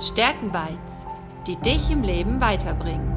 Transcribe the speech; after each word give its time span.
Stärkenbites, 0.00 1.06
die 1.46 1.56
dich 1.56 1.90
im 1.90 2.02
Leben 2.02 2.40
weiterbringen. 2.40 3.12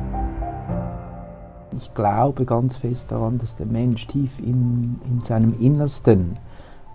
Ich 1.77 1.93
glaube 1.93 2.43
ganz 2.43 2.75
fest 2.75 3.09
daran, 3.11 3.37
dass 3.37 3.55
der 3.55 3.65
Mensch 3.65 4.05
tief 4.07 4.37
in, 4.39 4.99
in 5.05 5.21
seinem 5.21 5.57
Innersten 5.59 6.37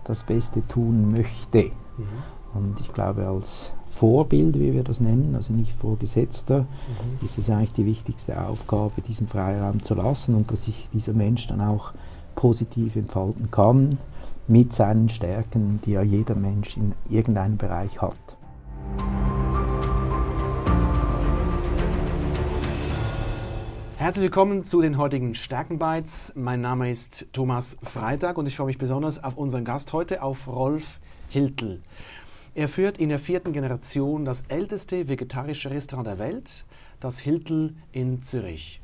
das 0.03 0.23
Beste 0.23 0.65
tun 0.67 1.11
möchte. 1.11 1.71
Mhm. 1.97 2.05
Und 2.53 2.79
ich 2.79 2.93
glaube, 2.93 3.27
als 3.27 3.71
Vorbild, 3.89 4.59
wie 4.59 4.73
wir 4.73 4.83
das 4.83 4.99
nennen, 4.99 5.33
also 5.35 5.53
nicht 5.53 5.73
Vorgesetzter, 5.73 6.61
mhm. 6.61 7.25
ist 7.25 7.39
es 7.39 7.49
eigentlich 7.49 7.73
die 7.73 7.85
wichtigste 7.87 8.39
Aufgabe, 8.39 9.01
diesen 9.01 9.27
Freiraum 9.27 9.81
zu 9.81 9.95
lassen 9.95 10.35
und 10.35 10.51
dass 10.51 10.65
sich 10.65 10.87
dieser 10.93 11.13
Mensch 11.13 11.47
dann 11.47 11.61
auch 11.61 11.93
positiv 12.35 12.95
entfalten 12.95 13.49
kann 13.49 13.97
mit 14.47 14.73
seinen 14.73 15.09
Stärken, 15.09 15.79
die 15.83 15.91
ja 15.93 16.03
jeder 16.03 16.35
Mensch 16.35 16.77
in 16.77 16.93
irgendeinem 17.09 17.57
Bereich 17.57 18.01
hat. 18.01 18.15
Herzlich 24.09 24.23
willkommen 24.23 24.63
zu 24.63 24.81
den 24.81 24.97
heutigen 24.97 25.35
Stärkenbytes. 25.35 26.33
Mein 26.35 26.61
Name 26.61 26.89
ist 26.89 27.27
Thomas 27.31 27.77
Freitag 27.83 28.39
und 28.39 28.47
ich 28.47 28.57
freue 28.57 28.65
mich 28.65 28.79
besonders 28.79 29.23
auf 29.23 29.37
unseren 29.37 29.65
Gast 29.65 29.93
heute, 29.93 30.23
auf 30.23 30.47
Rolf 30.47 30.99
Hiltl. 31.29 31.79
Er 32.55 32.69
führt 32.69 32.97
in 32.97 33.09
der 33.09 33.19
vierten 33.19 33.53
Generation 33.53 34.25
das 34.25 34.45
älteste 34.47 35.09
vegetarische 35.09 35.69
Restaurant 35.69 36.07
der 36.07 36.17
Welt, 36.17 36.65
das 36.99 37.19
Hiltl 37.19 37.75
in 37.91 38.23
Zürich. 38.23 38.81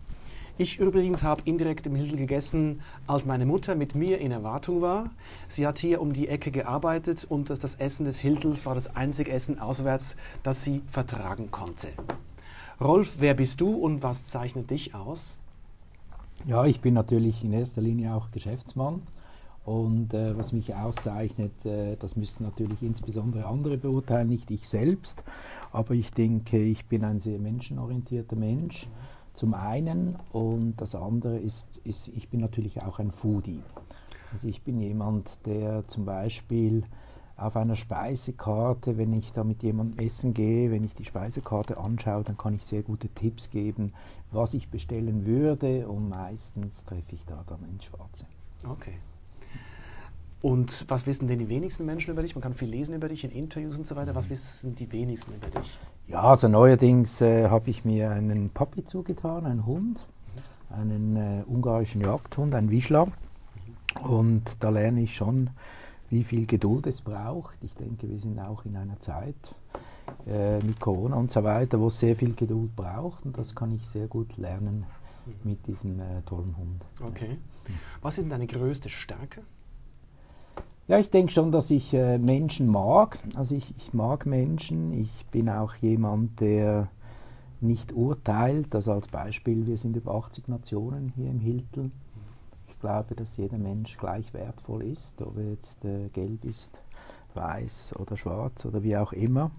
Ich 0.59 0.77
übrigens 0.77 1.23
habe 1.23 1.41
indirekt 1.45 1.87
im 1.87 1.95
Hiltl 1.95 2.17
gegessen, 2.17 2.81
als 3.07 3.25
meine 3.25 3.47
Mutter 3.47 3.73
mit 3.73 3.95
mir 3.95 4.19
in 4.19 4.31
Erwartung 4.31 4.83
war. 4.83 5.09
Sie 5.47 5.65
hat 5.65 5.79
hier 5.79 6.01
um 6.01 6.13
die 6.13 6.27
Ecke 6.27 6.51
gearbeitet 6.51 7.25
und 7.27 7.49
das 7.49 7.73
Essen 7.73 8.05
des 8.05 8.19
Hiltls 8.19 8.67
war 8.67 8.75
das 8.75 8.95
einzige 8.95 9.31
Essen 9.31 9.57
auswärts, 9.57 10.17
das 10.43 10.63
sie 10.63 10.83
vertragen 10.87 11.49
konnte. 11.49 11.87
Rolf, 12.81 13.17
wer 13.19 13.33
bist 13.35 13.61
du 13.61 13.73
und 13.73 14.03
was 14.03 14.27
zeichnet 14.27 14.69
dich 14.69 14.93
aus? 14.93 15.37
Ja, 16.45 16.65
ich 16.65 16.81
bin 16.81 16.93
natürlich 16.93 17.41
in 17.41 17.53
erster 17.53 17.81
Linie 17.81 18.13
auch 18.13 18.31
Geschäftsmann. 18.31 19.01
Und 19.63 20.13
äh, 20.13 20.37
was 20.37 20.51
mich 20.51 20.75
auszeichnet, 20.75 21.65
äh, 21.65 21.95
das 21.95 22.17
müssten 22.17 22.43
natürlich 22.43 22.83
insbesondere 22.83 23.45
andere 23.45 23.77
beurteilen, 23.77 24.27
nicht 24.27 24.51
ich 24.51 24.67
selbst. 24.67 25.23
Aber 25.71 25.93
ich 25.93 26.11
denke, 26.11 26.61
ich 26.61 26.85
bin 26.85 27.05
ein 27.05 27.21
sehr 27.21 27.39
menschenorientierter 27.39 28.35
Mensch. 28.35 28.87
Zum 29.33 29.53
einen. 29.53 30.17
Und 30.33 30.75
das 30.77 30.95
andere 30.95 31.37
ist, 31.37 31.65
ist, 31.85 32.09
ich 32.09 32.27
bin 32.27 32.41
natürlich 32.41 32.83
auch 32.83 32.99
ein 32.99 33.11
Foodie. 33.11 33.63
Also 34.33 34.49
ich 34.49 34.63
bin 34.63 34.81
jemand, 34.81 35.45
der 35.45 35.87
zum 35.87 36.03
Beispiel 36.03 36.83
auf 37.37 37.57
einer 37.57 37.75
Speisekarte, 37.75 38.97
wenn 38.97 39.13
ich 39.13 39.33
da 39.33 39.43
mit 39.43 39.61
jemandem 39.61 40.05
essen 40.05 40.33
gehe, 40.33 40.71
wenn 40.71 40.83
ich 40.83 40.93
die 40.93 41.05
Speisekarte 41.05 41.77
anschaue, 41.77 42.23
dann 42.23 42.37
kann 42.37 42.55
ich 42.55 42.63
sehr 42.63 42.81
gute 42.81 43.09
Tipps 43.09 43.49
geben, 43.49 43.93
was 44.31 44.53
ich 44.53 44.69
bestellen 44.69 45.25
würde 45.25 45.87
und 45.87 46.09
meistens 46.09 46.85
treffe 46.85 47.13
ich 47.13 47.25
da 47.25 47.43
dann 47.47 47.59
ins 47.69 47.85
Schwarze. 47.85 48.25
Okay. 48.67 48.93
Und 50.41 50.85
was 50.89 51.07
wissen 51.07 51.27
denn 51.27 51.39
die 51.39 51.49
wenigsten 51.49 51.85
Menschen 51.85 52.11
über 52.11 52.21
dich? 52.21 52.35
Man 52.35 52.41
kann 52.43 52.53
viel 52.53 52.69
lesen 52.69 52.93
über 52.93 53.09
dich 53.09 53.23
in 53.23 53.31
Interviews 53.31 53.77
und 53.77 53.87
so 53.87 53.95
weiter. 53.95 54.13
Was 54.13 54.29
wissen 54.29 54.75
die 54.75 54.91
wenigsten 54.91 55.33
über 55.33 55.49
dich? 55.59 55.77
Ja, 56.07 56.21
also 56.21 56.47
neuerdings 56.47 57.19
äh, 57.19 57.49
habe 57.49 57.69
ich 57.71 57.83
mir 57.83 58.11
einen 58.11 58.51
Papi 58.51 58.85
zugetan, 58.85 59.45
einen 59.47 59.65
Hund, 59.65 60.05
einen 60.69 61.15
äh, 61.15 61.43
ungarischen 61.47 62.01
Jagdhund, 62.01 62.53
einen 62.53 62.69
Wischler. 62.69 63.07
Und 64.03 64.43
da 64.59 64.69
lerne 64.69 65.01
ich 65.01 65.15
schon 65.15 65.49
wie 66.09 66.23
viel 66.23 66.45
Geduld 66.45 66.87
es 66.87 67.01
braucht. 67.01 67.63
Ich 67.63 67.73
denke, 67.73 68.09
wir 68.09 68.19
sind 68.19 68.39
auch 68.39 68.65
in 68.65 68.75
einer 68.75 68.99
Zeit 68.99 69.55
äh, 70.27 70.59
mit 70.59 70.79
Corona 70.79 71.15
und 71.15 71.31
so 71.31 71.43
weiter, 71.43 71.79
wo 71.79 71.87
es 71.87 71.99
sehr 71.99 72.15
viel 72.15 72.33
Geduld 72.33 72.75
braucht 72.75 73.25
und 73.25 73.37
das 73.37 73.55
kann 73.55 73.71
ich 73.73 73.87
sehr 73.87 74.07
gut 74.07 74.37
lernen 74.37 74.85
mit 75.43 75.65
diesem 75.67 75.99
äh, 75.99 76.21
tollen 76.25 76.55
Hund. 76.57 76.85
Okay. 77.01 77.37
Was 78.01 78.17
ist 78.17 78.23
denn 78.23 78.29
deine 78.29 78.47
größte 78.47 78.89
Stärke? 78.89 79.41
Ja, 80.87 80.99
ich 80.99 81.09
denke 81.09 81.31
schon, 81.31 81.51
dass 81.51 81.71
ich 81.71 81.93
äh, 81.95 82.19
Menschen 82.19 82.67
mag. 82.67 83.17
Also 83.35 83.55
ich, 83.55 83.73
ich 83.75 83.93
mag 83.93 84.27
Menschen. 84.27 84.93
Ich 84.93 85.25
bin 85.31 85.49
auch 85.49 85.73
jemand, 85.75 86.39
der 86.41 86.89
nicht 87.59 87.91
urteilt. 87.93 88.75
Also 88.75 88.91
als 88.91 89.07
Beispiel, 89.07 89.65
wir 89.65 89.77
sind 89.77 89.95
über 89.95 90.13
80 90.13 90.47
Nationen 90.47 91.11
hier 91.15 91.31
im 91.31 91.39
Hiltel 91.39 91.89
glaube, 92.79 93.15
dass 93.15 93.37
jeder 93.37 93.57
Mensch 93.57 93.97
gleich 93.97 94.33
wertvoll 94.33 94.83
ist, 94.83 95.21
ob 95.21 95.37
er 95.37 95.51
jetzt 95.51 95.83
äh, 95.85 96.09
gelb 96.09 96.43
ist, 96.45 96.71
weiß 97.33 97.95
oder 97.97 98.17
schwarz 98.17 98.65
oder 98.65 98.83
wie 98.83 98.97
auch 98.97 99.13
immer. 99.13 99.51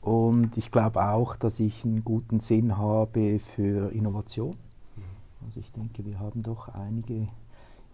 Und 0.00 0.56
ich 0.56 0.70
glaube 0.70 1.02
auch, 1.04 1.36
dass 1.36 1.60
ich 1.60 1.84
einen 1.84 2.04
guten 2.04 2.40
Sinn 2.40 2.78
habe 2.78 3.38
für 3.38 3.92
Innovation. 3.92 4.56
Mhm. 4.96 5.46
Also 5.46 5.60
ich 5.60 5.70
denke, 5.72 6.04
wir 6.04 6.18
haben 6.18 6.42
doch 6.42 6.68
einige 6.68 7.28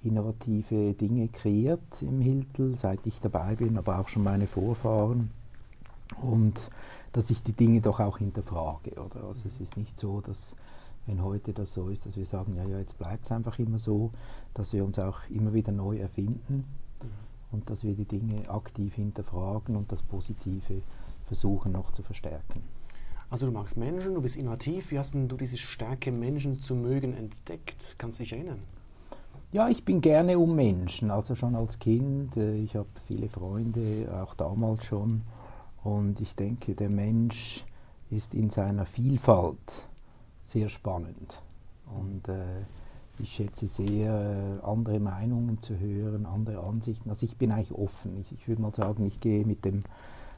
innovative 0.04 0.94
Dinge 0.94 1.28
kreiert 1.28 2.00
im 2.00 2.20
Hiltel, 2.20 2.76
seit 2.78 3.06
ich 3.06 3.20
dabei 3.20 3.56
bin, 3.56 3.76
aber 3.76 3.98
auch 3.98 4.08
schon 4.08 4.22
meine 4.22 4.46
Vorfahren. 4.46 5.30
Und 6.22 6.60
dass 7.12 7.30
ich 7.30 7.42
die 7.42 7.52
Dinge 7.52 7.80
doch 7.80 7.98
auch 7.98 8.18
hinterfrage. 8.18 8.92
Oder? 8.92 9.24
Also 9.24 9.48
es 9.48 9.60
ist 9.60 9.76
nicht 9.76 9.98
so, 9.98 10.20
dass 10.20 10.54
wenn 11.06 11.22
heute 11.22 11.52
das 11.52 11.72
so 11.72 11.88
ist, 11.88 12.06
dass 12.06 12.16
wir 12.16 12.26
sagen, 12.26 12.56
ja, 12.56 12.64
ja, 12.64 12.78
jetzt 12.78 12.98
bleibt 12.98 13.24
es 13.24 13.32
einfach 13.32 13.58
immer 13.58 13.78
so, 13.78 14.10
dass 14.54 14.72
wir 14.72 14.84
uns 14.84 14.98
auch 14.98 15.18
immer 15.30 15.54
wieder 15.54 15.72
neu 15.72 15.98
erfinden 15.98 16.64
mhm. 17.00 17.08
und 17.52 17.70
dass 17.70 17.84
wir 17.84 17.94
die 17.94 18.04
Dinge 18.04 18.48
aktiv 18.50 18.94
hinterfragen 18.94 19.76
und 19.76 19.92
das 19.92 20.02
Positive 20.02 20.82
versuchen 21.26 21.72
noch 21.72 21.92
zu 21.92 22.02
verstärken. 22.02 22.62
Also 23.28 23.46
du 23.46 23.52
magst 23.52 23.76
Menschen, 23.76 24.14
du 24.14 24.22
bist 24.22 24.36
innovativ. 24.36 24.92
Wie 24.92 24.98
hast 24.98 25.14
du 25.14 25.36
diese 25.36 25.56
Stärke, 25.56 26.12
Menschen 26.12 26.60
zu 26.60 26.76
mögen, 26.76 27.12
entdeckt? 27.12 27.96
Kannst 27.98 28.18
du 28.18 28.22
dich 28.22 28.32
erinnern? 28.32 28.62
Ja, 29.52 29.68
ich 29.68 29.84
bin 29.84 30.00
gerne 30.00 30.38
um 30.38 30.54
Menschen, 30.54 31.10
also 31.10 31.34
schon 31.34 31.56
als 31.56 31.78
Kind. 31.78 32.36
Äh, 32.36 32.56
ich 32.56 32.76
habe 32.76 32.88
viele 33.06 33.28
Freunde, 33.28 34.08
auch 34.22 34.34
damals 34.34 34.84
schon. 34.84 35.22
Und 35.82 36.20
ich 36.20 36.34
denke, 36.34 36.74
der 36.74 36.90
Mensch 36.90 37.64
ist 38.10 38.34
in 38.34 38.50
seiner 38.50 38.86
Vielfalt 38.86 39.88
sehr 40.46 40.68
spannend. 40.68 41.40
Und 41.86 42.28
äh, 42.28 42.62
ich 43.18 43.32
schätze 43.32 43.66
sehr, 43.66 44.60
äh, 44.62 44.66
andere 44.66 45.00
Meinungen 45.00 45.60
zu 45.60 45.78
hören, 45.78 46.26
andere 46.26 46.62
Ansichten. 46.62 47.10
Also 47.10 47.26
ich 47.26 47.36
bin 47.36 47.52
eigentlich 47.52 47.72
offen. 47.72 48.18
Ich, 48.20 48.32
ich 48.32 48.48
würde 48.48 48.62
mal 48.62 48.74
sagen, 48.74 49.06
ich 49.06 49.20
gehe 49.20 49.44
mit 49.44 49.64
dem 49.64 49.84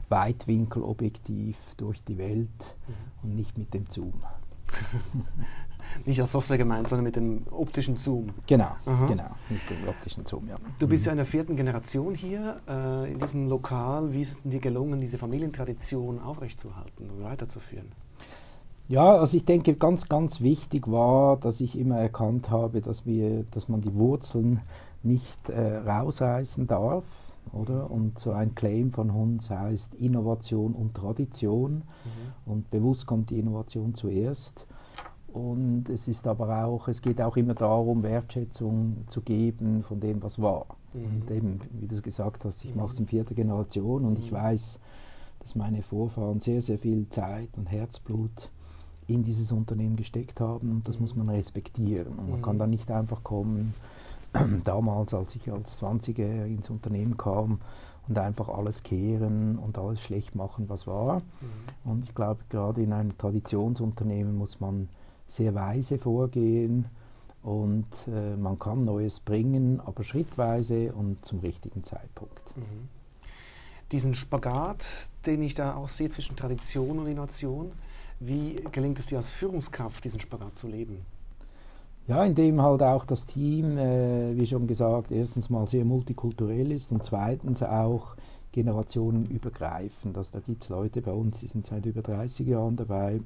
Weitwinkelobjektiv 0.09 1.55
durch 1.77 2.03
die 2.03 2.17
Welt 2.17 2.75
mhm. 2.87 2.93
und 3.23 3.35
nicht 3.35 3.57
mit 3.57 3.73
dem 3.73 3.85
Zoom. 3.87 4.13
nicht 6.05 6.21
als 6.21 6.31
Software 6.31 6.57
gemeint, 6.57 6.87
sondern 6.87 7.05
mit 7.05 7.15
dem 7.15 7.43
optischen 7.49 7.97
Zoom. 7.97 8.29
Genau, 8.47 8.75
Aha. 8.85 9.07
genau, 9.07 9.29
mit 9.49 9.61
dem 9.69 9.87
optischen 9.87 10.25
Zoom, 10.25 10.47
ja. 10.47 10.57
Du 10.77 10.87
bist 10.87 11.05
ja 11.05 11.11
mhm. 11.11 11.13
in 11.13 11.17
der 11.17 11.25
vierten 11.25 11.55
Generation 11.55 12.15
hier 12.15 12.61
äh, 12.67 13.11
in 13.11 13.19
diesem 13.19 13.49
Lokal. 13.49 14.13
Wie 14.13 14.21
ist 14.21 14.31
es 14.31 14.41
dir 14.43 14.59
gelungen, 14.59 14.99
diese 14.99 15.17
Familientradition 15.17 16.19
aufrechtzuerhalten 16.19 17.09
und 17.09 17.23
weiterzuführen? 17.23 17.91
Ja, 18.89 19.17
also 19.17 19.37
ich 19.37 19.45
denke, 19.45 19.75
ganz, 19.75 20.09
ganz 20.09 20.41
wichtig 20.41 20.89
war, 20.91 21.37
dass 21.37 21.61
ich 21.61 21.77
immer 21.77 21.99
erkannt 21.99 22.49
habe, 22.49 22.81
dass, 22.81 23.05
wir, 23.05 23.43
dass 23.51 23.69
man 23.69 23.81
die 23.81 23.93
Wurzeln 23.93 24.61
nicht 25.03 25.47
äh, 25.49 25.77
rausreißen 25.77 26.65
darf. 26.65 27.05
Oder? 27.53 27.89
Und 27.91 28.17
so 28.17 28.31
ein 28.31 28.55
Claim 28.55 28.89
von 28.91 29.11
uns 29.11 29.51
heißt 29.51 29.93
Innovation 29.93 30.73
und 30.73 30.95
Tradition. 30.95 31.73
Mhm. 31.75 32.51
Und 32.51 32.71
bewusst 32.71 33.05
kommt 33.05 33.29
die 33.29 33.37
Innovation 33.37 33.93
zuerst. 33.93 34.65
Und 35.31 35.87
es 35.89 36.07
ist 36.07 36.27
aber 36.27 36.65
auch, 36.65 36.87
es 36.87 37.03
geht 37.03 37.21
auch 37.21 37.37
immer 37.37 37.53
darum, 37.53 38.01
Wertschätzung 38.01 39.03
zu 39.07 39.21
geben 39.21 39.83
von 39.83 39.99
dem, 39.99 40.23
was 40.23 40.41
war. 40.41 40.65
Mhm. 40.93 41.05
Und 41.05 41.31
eben, 41.31 41.59
wie 41.79 41.87
du 41.87 42.01
gesagt 42.01 42.43
hast, 42.43 42.65
ich 42.65 42.73
mhm. 42.73 42.81
mache 42.81 42.93
es 42.93 42.99
in 42.99 43.05
vierter 43.05 43.35
Generation 43.35 44.03
und 44.05 44.17
ich 44.17 44.31
mhm. 44.31 44.37
weiß, 44.37 44.79
dass 45.41 45.55
meine 45.55 45.83
Vorfahren 45.83 46.39
sehr, 46.39 46.63
sehr 46.63 46.79
viel 46.79 47.07
Zeit 47.09 47.49
und 47.55 47.67
Herzblut 47.67 48.49
in 49.09 49.23
dieses 49.23 49.51
Unternehmen 49.51 49.95
gesteckt 49.95 50.39
haben 50.39 50.71
und 50.71 50.87
das 50.87 50.95
mhm. 50.95 51.01
muss 51.01 51.15
man 51.15 51.29
respektieren. 51.29 52.13
Und 52.13 52.29
man 52.29 52.39
mhm. 52.39 52.43
kann 52.43 52.57
da 52.57 52.67
nicht 52.67 52.89
einfach 52.91 53.23
kommen, 53.23 53.73
damals, 54.63 55.13
als 55.13 55.35
ich 55.35 55.51
als 55.51 55.81
20er 55.81 56.45
ins 56.45 56.69
Unternehmen 56.69 57.17
kam, 57.17 57.59
und 58.09 58.17
einfach 58.17 58.49
alles 58.49 58.81
kehren 58.81 59.57
und 59.59 59.77
alles 59.77 60.01
schlecht 60.01 60.35
machen, 60.35 60.67
was 60.67 60.87
war. 60.87 61.19
Mhm. 61.19 61.91
Und 61.91 62.05
ich 62.05 62.15
glaube, 62.15 62.41
gerade 62.49 62.81
in 62.81 62.91
einem 62.91 63.17
Traditionsunternehmen 63.17 64.35
muss 64.35 64.59
man 64.59 64.89
sehr 65.27 65.53
weise 65.53 65.99
vorgehen 65.99 66.85
und 67.43 67.85
äh, 68.07 68.35
man 68.35 68.57
kann 68.57 68.83
Neues 68.83 69.19
bringen, 69.19 69.79
aber 69.79 70.03
schrittweise 70.03 70.91
und 70.91 71.23
zum 71.23 71.39
richtigen 71.39 71.83
Zeitpunkt. 71.83 72.57
Mhm. 72.57 72.89
Diesen 73.91 74.15
Spagat, 74.15 74.85
den 75.25 75.43
ich 75.43 75.53
da 75.53 75.75
auch 75.75 75.89
sehe 75.89 76.09
zwischen 76.09 76.35
Tradition 76.35 76.99
und 76.99 77.07
Innovation, 77.07 77.71
wie 78.19 78.55
gelingt 78.71 78.99
es 78.99 79.07
dir 79.07 79.17
als 79.17 79.29
Führungskraft, 79.29 80.03
diesen 80.03 80.19
Spagat 80.19 80.55
zu 80.55 80.67
leben? 80.67 81.05
Ja, 82.07 82.23
indem 82.23 82.61
halt 82.61 82.81
auch 82.81 83.05
das 83.05 83.25
Team, 83.25 83.77
äh, 83.77 84.35
wie 84.35 84.47
schon 84.47 84.65
gesagt, 84.65 85.11
erstens 85.11 85.49
mal 85.49 85.67
sehr 85.67 85.85
multikulturell 85.85 86.71
ist 86.71 86.91
und 86.91 87.03
zweitens 87.03 87.61
auch 87.61 88.15
generationenübergreifend. 88.51 90.17
Also 90.17 90.31
da 90.33 90.39
gibt 90.39 90.63
es 90.63 90.69
Leute 90.69 91.01
bei 91.01 91.11
uns, 91.11 91.39
die 91.39 91.47
sind 91.47 91.67
seit 91.67 91.85
über 91.85 92.01
30 92.01 92.47
Jahren 92.47 92.75
dabei 92.75 93.21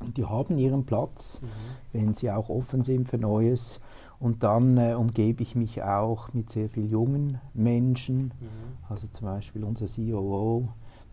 und 0.00 0.16
die 0.16 0.24
haben 0.24 0.58
ihren 0.58 0.84
Platz, 0.84 1.40
mhm. 1.40 1.46
wenn 1.92 2.14
sie 2.14 2.30
auch 2.30 2.48
offen 2.48 2.84
sind 2.84 3.08
für 3.08 3.18
Neues. 3.18 3.80
Und 4.18 4.42
dann 4.42 4.76
äh, 4.78 4.94
umgebe 4.94 5.42
ich 5.42 5.54
mich 5.54 5.82
auch 5.82 6.32
mit 6.32 6.50
sehr 6.50 6.68
vielen 6.68 6.90
jungen 6.90 7.40
Menschen. 7.54 8.32
Mhm. 8.40 8.88
Also 8.88 9.08
zum 9.08 9.26
Beispiel 9.26 9.64
unser 9.64 9.86
COO, 9.86 10.68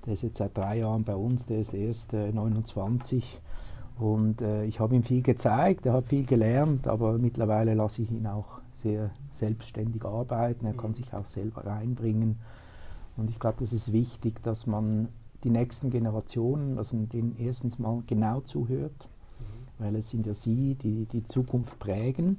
der 0.06 0.14
ist 0.14 0.24
jetzt 0.24 0.38
seit 0.38 0.58
drei 0.58 0.80
Jahren 0.80 1.04
bei 1.04 1.16
uns, 1.16 1.46
der 1.46 1.60
ist 1.60 1.74
erst 1.74 2.14
äh, 2.14 2.32
29. 2.32 3.42
Und 4.00 4.42
äh, 4.42 4.66
ich 4.66 4.80
habe 4.80 4.96
ihm 4.96 5.04
viel 5.04 5.22
gezeigt, 5.22 5.86
er 5.86 5.94
hat 5.94 6.08
viel 6.08 6.26
gelernt, 6.26 6.88
aber 6.88 7.18
mittlerweile 7.18 7.74
lasse 7.74 8.02
ich 8.02 8.12
ihn 8.12 8.28
auch 8.28 8.60
sehr 8.74 9.12
selbstständig 9.32 10.04
arbeiten. 10.04 10.66
Er 10.66 10.74
kann 10.74 10.92
mhm. 10.92 10.96
sich 10.96 11.14
auch 11.14 11.26
selber 11.26 11.66
reinbringen. 11.66 12.38
Und 13.16 13.30
ich 13.30 13.40
glaube, 13.40 13.58
das 13.60 13.72
ist 13.72 13.94
wichtig, 13.94 14.42
dass 14.44 14.66
man 14.66 15.10
die 15.44 15.50
nächsten 15.50 15.90
Generationen, 15.90 16.78
also 16.78 16.98
denen 16.98 17.36
erstens 17.38 17.78
mal 17.78 18.02
genau 18.08 18.42
zuhört, 18.42 19.08
mhm. 19.40 19.84
weil 19.84 19.96
es 19.96 20.10
sind 20.10 20.26
ja 20.26 20.34
sie, 20.34 20.76
die 20.76 21.06
die 21.06 21.24
Zukunft 21.24 21.80
prägen 21.80 22.38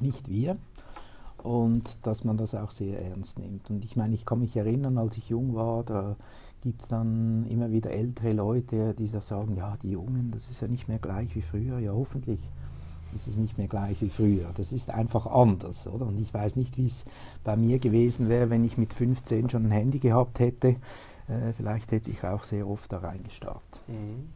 nicht 0.00 0.28
wir. 0.28 0.56
Und 1.42 2.06
dass 2.06 2.24
man 2.24 2.36
das 2.36 2.54
auch 2.54 2.70
sehr 2.70 3.02
ernst 3.02 3.38
nimmt. 3.38 3.70
Und 3.70 3.84
ich 3.86 3.96
meine, 3.96 4.14
ich 4.14 4.26
kann 4.26 4.40
mich 4.40 4.54
erinnern, 4.56 4.98
als 4.98 5.16
ich 5.16 5.30
jung 5.30 5.54
war, 5.54 5.84
da 5.84 6.16
gibt 6.62 6.82
es 6.82 6.88
dann 6.88 7.46
immer 7.48 7.70
wieder 7.70 7.90
ältere 7.90 8.32
Leute, 8.32 8.94
die 8.94 9.06
sagen, 9.06 9.56
ja, 9.56 9.76
die 9.82 9.90
Jungen, 9.90 10.30
das 10.32 10.50
ist 10.50 10.60
ja 10.60 10.68
nicht 10.68 10.88
mehr 10.88 10.98
gleich 10.98 11.34
wie 11.34 11.42
früher. 11.42 11.78
Ja, 11.78 11.92
hoffentlich 11.92 12.40
ist 13.14 13.26
es 13.26 13.36
nicht 13.36 13.58
mehr 13.58 13.68
gleich 13.68 14.00
wie 14.00 14.10
früher. 14.10 14.50
Das 14.56 14.72
ist 14.72 14.90
einfach 14.90 15.26
anders, 15.26 15.86
oder? 15.86 16.06
Und 16.06 16.20
ich 16.20 16.32
weiß 16.32 16.56
nicht, 16.56 16.76
wie 16.76 16.86
es 16.86 17.04
bei 17.44 17.56
mir 17.56 17.78
gewesen 17.78 18.28
wäre, 18.28 18.50
wenn 18.50 18.64
ich 18.64 18.78
mit 18.78 18.94
15 18.94 19.50
schon 19.50 19.66
ein 19.66 19.70
Handy 19.70 19.98
gehabt 19.98 20.38
hätte. 20.38 20.76
Äh, 21.28 21.52
vielleicht 21.56 21.90
hätte 21.92 22.10
ich 22.10 22.22
auch 22.24 22.44
sehr 22.44 22.68
oft 22.68 22.92
da 22.92 22.98
reingestarrt. 22.98 23.80
Mhm. 23.88 24.28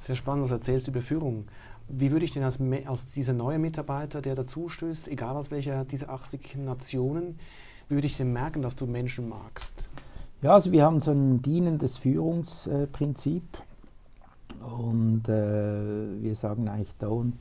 Sehr 0.00 0.16
spannend, 0.16 0.44
was 0.44 0.52
erzählst 0.52 0.86
du 0.86 0.92
über 0.92 1.00
Führung. 1.00 1.46
Wie 1.88 2.10
würde 2.10 2.24
ich 2.24 2.32
denn 2.32 2.42
als, 2.42 2.58
als 2.86 3.06
dieser 3.08 3.32
neue 3.32 3.58
Mitarbeiter, 3.58 4.20
der 4.20 4.34
dazu 4.34 4.68
stößt, 4.68 5.08
egal 5.08 5.36
aus 5.36 5.50
welcher 5.50 5.84
dieser 5.84 6.10
80 6.10 6.56
Nationen, 6.56 7.38
würde 7.88 8.06
ich 8.06 8.16
denn 8.16 8.32
merken, 8.32 8.60
dass 8.62 8.76
du 8.76 8.86
Menschen 8.86 9.28
magst? 9.28 9.88
Ja, 10.40 10.54
also 10.54 10.70
wir 10.72 10.84
haben 10.84 11.00
so 11.00 11.10
ein 11.10 11.42
dienendes 11.42 11.98
Führungsprinzip 11.98 13.42
und 14.60 15.28
äh, 15.28 16.22
wir 16.22 16.34
sagen 16.34 16.68
eigentlich 16.68 16.94
don't 17.00 17.32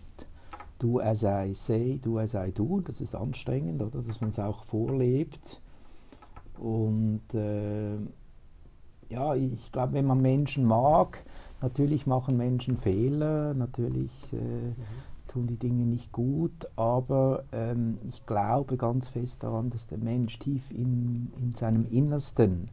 do 0.80 1.00
as 1.00 1.24
I 1.24 1.54
say, 1.54 2.00
do 2.02 2.20
as 2.20 2.34
I 2.34 2.52
do. 2.52 2.82
Das 2.82 3.02
ist 3.02 3.16
anstrengend, 3.16 3.82
oder? 3.82 4.02
Dass 4.02 4.22
man 4.22 4.32
es 4.32 4.40
auch 4.40 4.66
vorlebt. 4.66 5.62
Und 6.58 7.22
äh, 7.34 7.98
ja, 9.10 9.36
ich 9.36 9.72
glaube, 9.72 9.94
wenn 9.94 10.06
man 10.06 10.22
Menschen 10.22 10.66
mag, 10.66 11.24
Natürlich 11.62 12.06
machen 12.06 12.38
Menschen 12.38 12.78
Fehler, 12.78 13.54
natürlich 13.56 14.12
äh, 14.32 14.36
mhm. 14.36 14.76
tun 15.28 15.48
die 15.48 15.58
Dinge 15.58 15.86
nicht 15.86 16.12
gut, 16.12 16.68
aber 16.76 17.46
ähm, 17.52 17.98
ich 18.08 18.26
glaube 18.28 18.78
ganz 18.78 19.10
fest 19.10 19.42
daran, 19.42 19.72
dass 19.72 19.88
der 19.88 19.98
Mensch 19.98 20.38
tief 20.38 20.70
in, 20.70 21.32
in 21.40 21.56
seinem 21.56 21.88
Innersten 21.90 22.70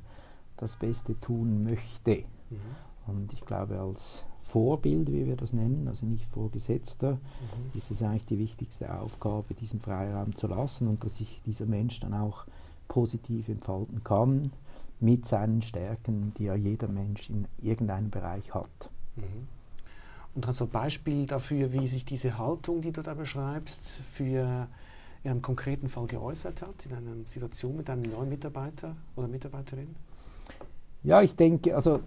das 0.57 0.77
Beste 0.77 1.19
tun 1.21 1.65
möchte. 1.65 2.25
Mhm. 2.51 2.59
Und 3.07 3.33
ich 3.33 3.45
glaube, 3.45 3.79
als 3.79 4.25
Vorbild, 4.43 5.11
wie 5.11 5.27
wir 5.27 5.37
das 5.37 5.53
nennen, 5.53 5.89
also 5.89 6.07
nicht 6.07 6.27
Vorgesetzter, 6.27 7.13
mhm. 7.13 7.77
ist 7.77 7.91
es 7.91 8.03
eigentlich 8.03 8.27
die 8.27 8.39
wichtigste 8.39 8.95
Aufgabe, 8.95 9.55
diesen 9.55 9.81
Freiraum 9.81 10.37
zu 10.37 10.47
lassen 10.47 10.89
und 10.89 11.05
dass 11.05 11.17
sich 11.17 11.41
dieser 11.45 11.67
Mensch 11.67 12.01
dann 12.01 12.15
auch 12.15 12.47
positiv 12.89 13.49
entfalten 13.49 14.05
kann 14.05 14.53
mit 15.01 15.27
seinen 15.27 15.63
Stärken, 15.63 16.33
die 16.39 16.45
ja 16.45 16.55
jeder 16.55 16.89
Mensch 16.89 17.31
in 17.31 17.47
irgendeinem 17.61 18.11
Bereich 18.11 18.55
hat. 18.55 18.91
Mhm. 19.17 19.49
Und 20.35 20.47
hast 20.47 20.61
du 20.61 20.65
ein 20.65 20.71
Beispiel 20.71 21.27
dafür, 21.27 21.73
wie 21.73 21.87
sich 21.87 22.05
diese 22.05 22.39
Haltung, 22.39 22.81
die 22.81 22.93
du 22.93 23.03
da 23.03 23.15
beschreibst, 23.15 23.87
für 23.87 24.69
in 25.23 25.31
einem 25.31 25.43
konkreten 25.43 25.89
Fall 25.89 26.07
geäußert 26.07 26.63
hat, 26.63 26.87
in 26.87 26.95
einer 26.95 27.25
Situation 27.25 27.77
mit 27.77 27.89
einem 27.89 28.03
neuen 28.03 28.29
Mitarbeiter 28.29 28.97
oder 29.17 29.29
Mitarbeiterin? 29.29 29.95
Ja, 31.05 31.21
ich 31.21 31.37
denke, 31.37 31.77
also 31.77 32.01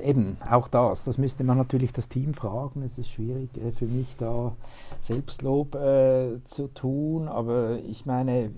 eben 0.00 0.36
auch 0.48 0.68
das, 0.68 1.02
das 1.02 1.18
müsste 1.18 1.42
man 1.42 1.58
natürlich 1.58 1.92
das 1.92 2.08
Team 2.08 2.34
fragen. 2.34 2.82
Es 2.82 2.96
ist 2.96 3.10
schwierig 3.10 3.50
äh, 3.58 3.72
für 3.72 3.86
mich 3.86 4.06
da 4.16 4.54
Selbstlob 5.02 5.74
äh, 5.74 6.38
zu 6.44 6.68
tun, 6.68 7.26
aber 7.26 7.80
ich 7.88 8.06
meine, 8.06 8.52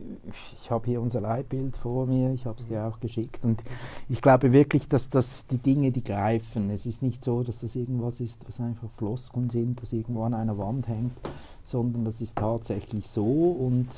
ich 0.60 0.70
habe 0.70 0.84
hier 0.86 1.00
unser 1.00 1.22
Leitbild 1.22 1.78
vor 1.78 2.06
mir, 2.06 2.34
ich 2.34 2.44
habe 2.44 2.58
es 2.58 2.66
dir 2.66 2.84
auch 2.84 3.00
geschickt 3.00 3.42
und 3.42 3.62
ich 4.10 4.20
glaube 4.20 4.52
wirklich, 4.52 4.86
dass 4.86 5.08
das 5.08 5.46
die 5.46 5.56
Dinge, 5.56 5.92
die 5.92 6.04
greifen. 6.04 6.68
Es 6.68 6.84
ist 6.84 7.02
nicht 7.02 7.24
so, 7.24 7.42
dass 7.42 7.60
das 7.60 7.74
irgendwas 7.74 8.20
ist, 8.20 8.46
was 8.46 8.60
einfach 8.60 8.90
Floskeln 8.98 9.48
sind, 9.48 9.80
das 9.80 9.94
irgendwo 9.94 10.24
an 10.24 10.34
einer 10.34 10.58
Wand 10.58 10.88
hängt, 10.88 11.16
sondern 11.64 12.04
das 12.04 12.20
ist 12.20 12.36
tatsächlich 12.36 13.08
so 13.08 13.24
und 13.24 13.88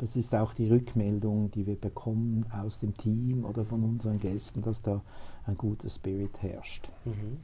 das 0.00 0.16
ist 0.16 0.34
auch 0.34 0.54
die 0.54 0.68
Rückmeldung, 0.68 1.50
die 1.50 1.66
wir 1.66 1.76
bekommen 1.76 2.46
aus 2.52 2.78
dem 2.78 2.96
Team 2.96 3.44
oder 3.44 3.66
von 3.66 3.84
unseren 3.84 4.18
Gästen, 4.18 4.62
dass 4.62 4.80
da 4.80 5.02
ein 5.46 5.58
guter 5.58 5.90
Spirit 5.90 6.30
herrscht. 6.40 6.88
Mhm. 7.04 7.36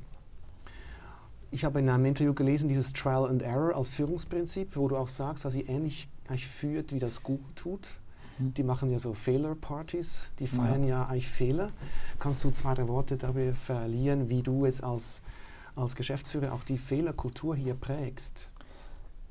Ich 1.51 1.67
habe 1.67 1.81
in 1.81 1.89
einem 1.91 2.07
Interview 2.07 2.33
gelesen, 2.33 2.69
dieses 2.69 2.95
Trial 2.95 3.29
and 3.29 3.43
Error 3.43 3.77
als 3.77 3.89
Führungsprinzip, 3.89 4.75
wo 4.75 4.89
du 4.89 4.97
auch 4.97 5.11
sagst, 5.11 5.45
dass 5.45 5.53
sie 5.53 5.63
ähnlich 5.63 6.09
eigentlich 6.29 6.47
führt, 6.47 6.93
wie 6.93 6.99
das 6.99 7.23
Google 7.23 7.45
tut. 7.55 7.89
Mhm. 8.39 8.55
Die 8.55 8.63
machen 8.63 8.91
ja 8.91 8.99
so 8.99 9.13
Fehler-Partys, 9.13 10.31
die 10.39 10.47
feiern 10.47 10.83
ja. 10.85 11.03
ja 11.03 11.07
eigentlich 11.07 11.29
Fehler. 11.29 11.71
Kannst 12.19 12.43
du 12.43 12.51
zwei, 12.51 12.73
drei 12.73 12.89
Worte 12.89 13.19
darüber 13.19 13.53
verlieren, 13.53 14.31
wie 14.31 14.43
du 14.43 14.65
jetzt 14.65 14.83
als, 14.83 15.23
als 15.75 15.95
Geschäftsführer 15.95 16.55
auch 16.55 16.65
die 16.65 16.79
Fehlerkultur 16.79 17.55
hier 17.55 17.75
prägst? 17.75 18.49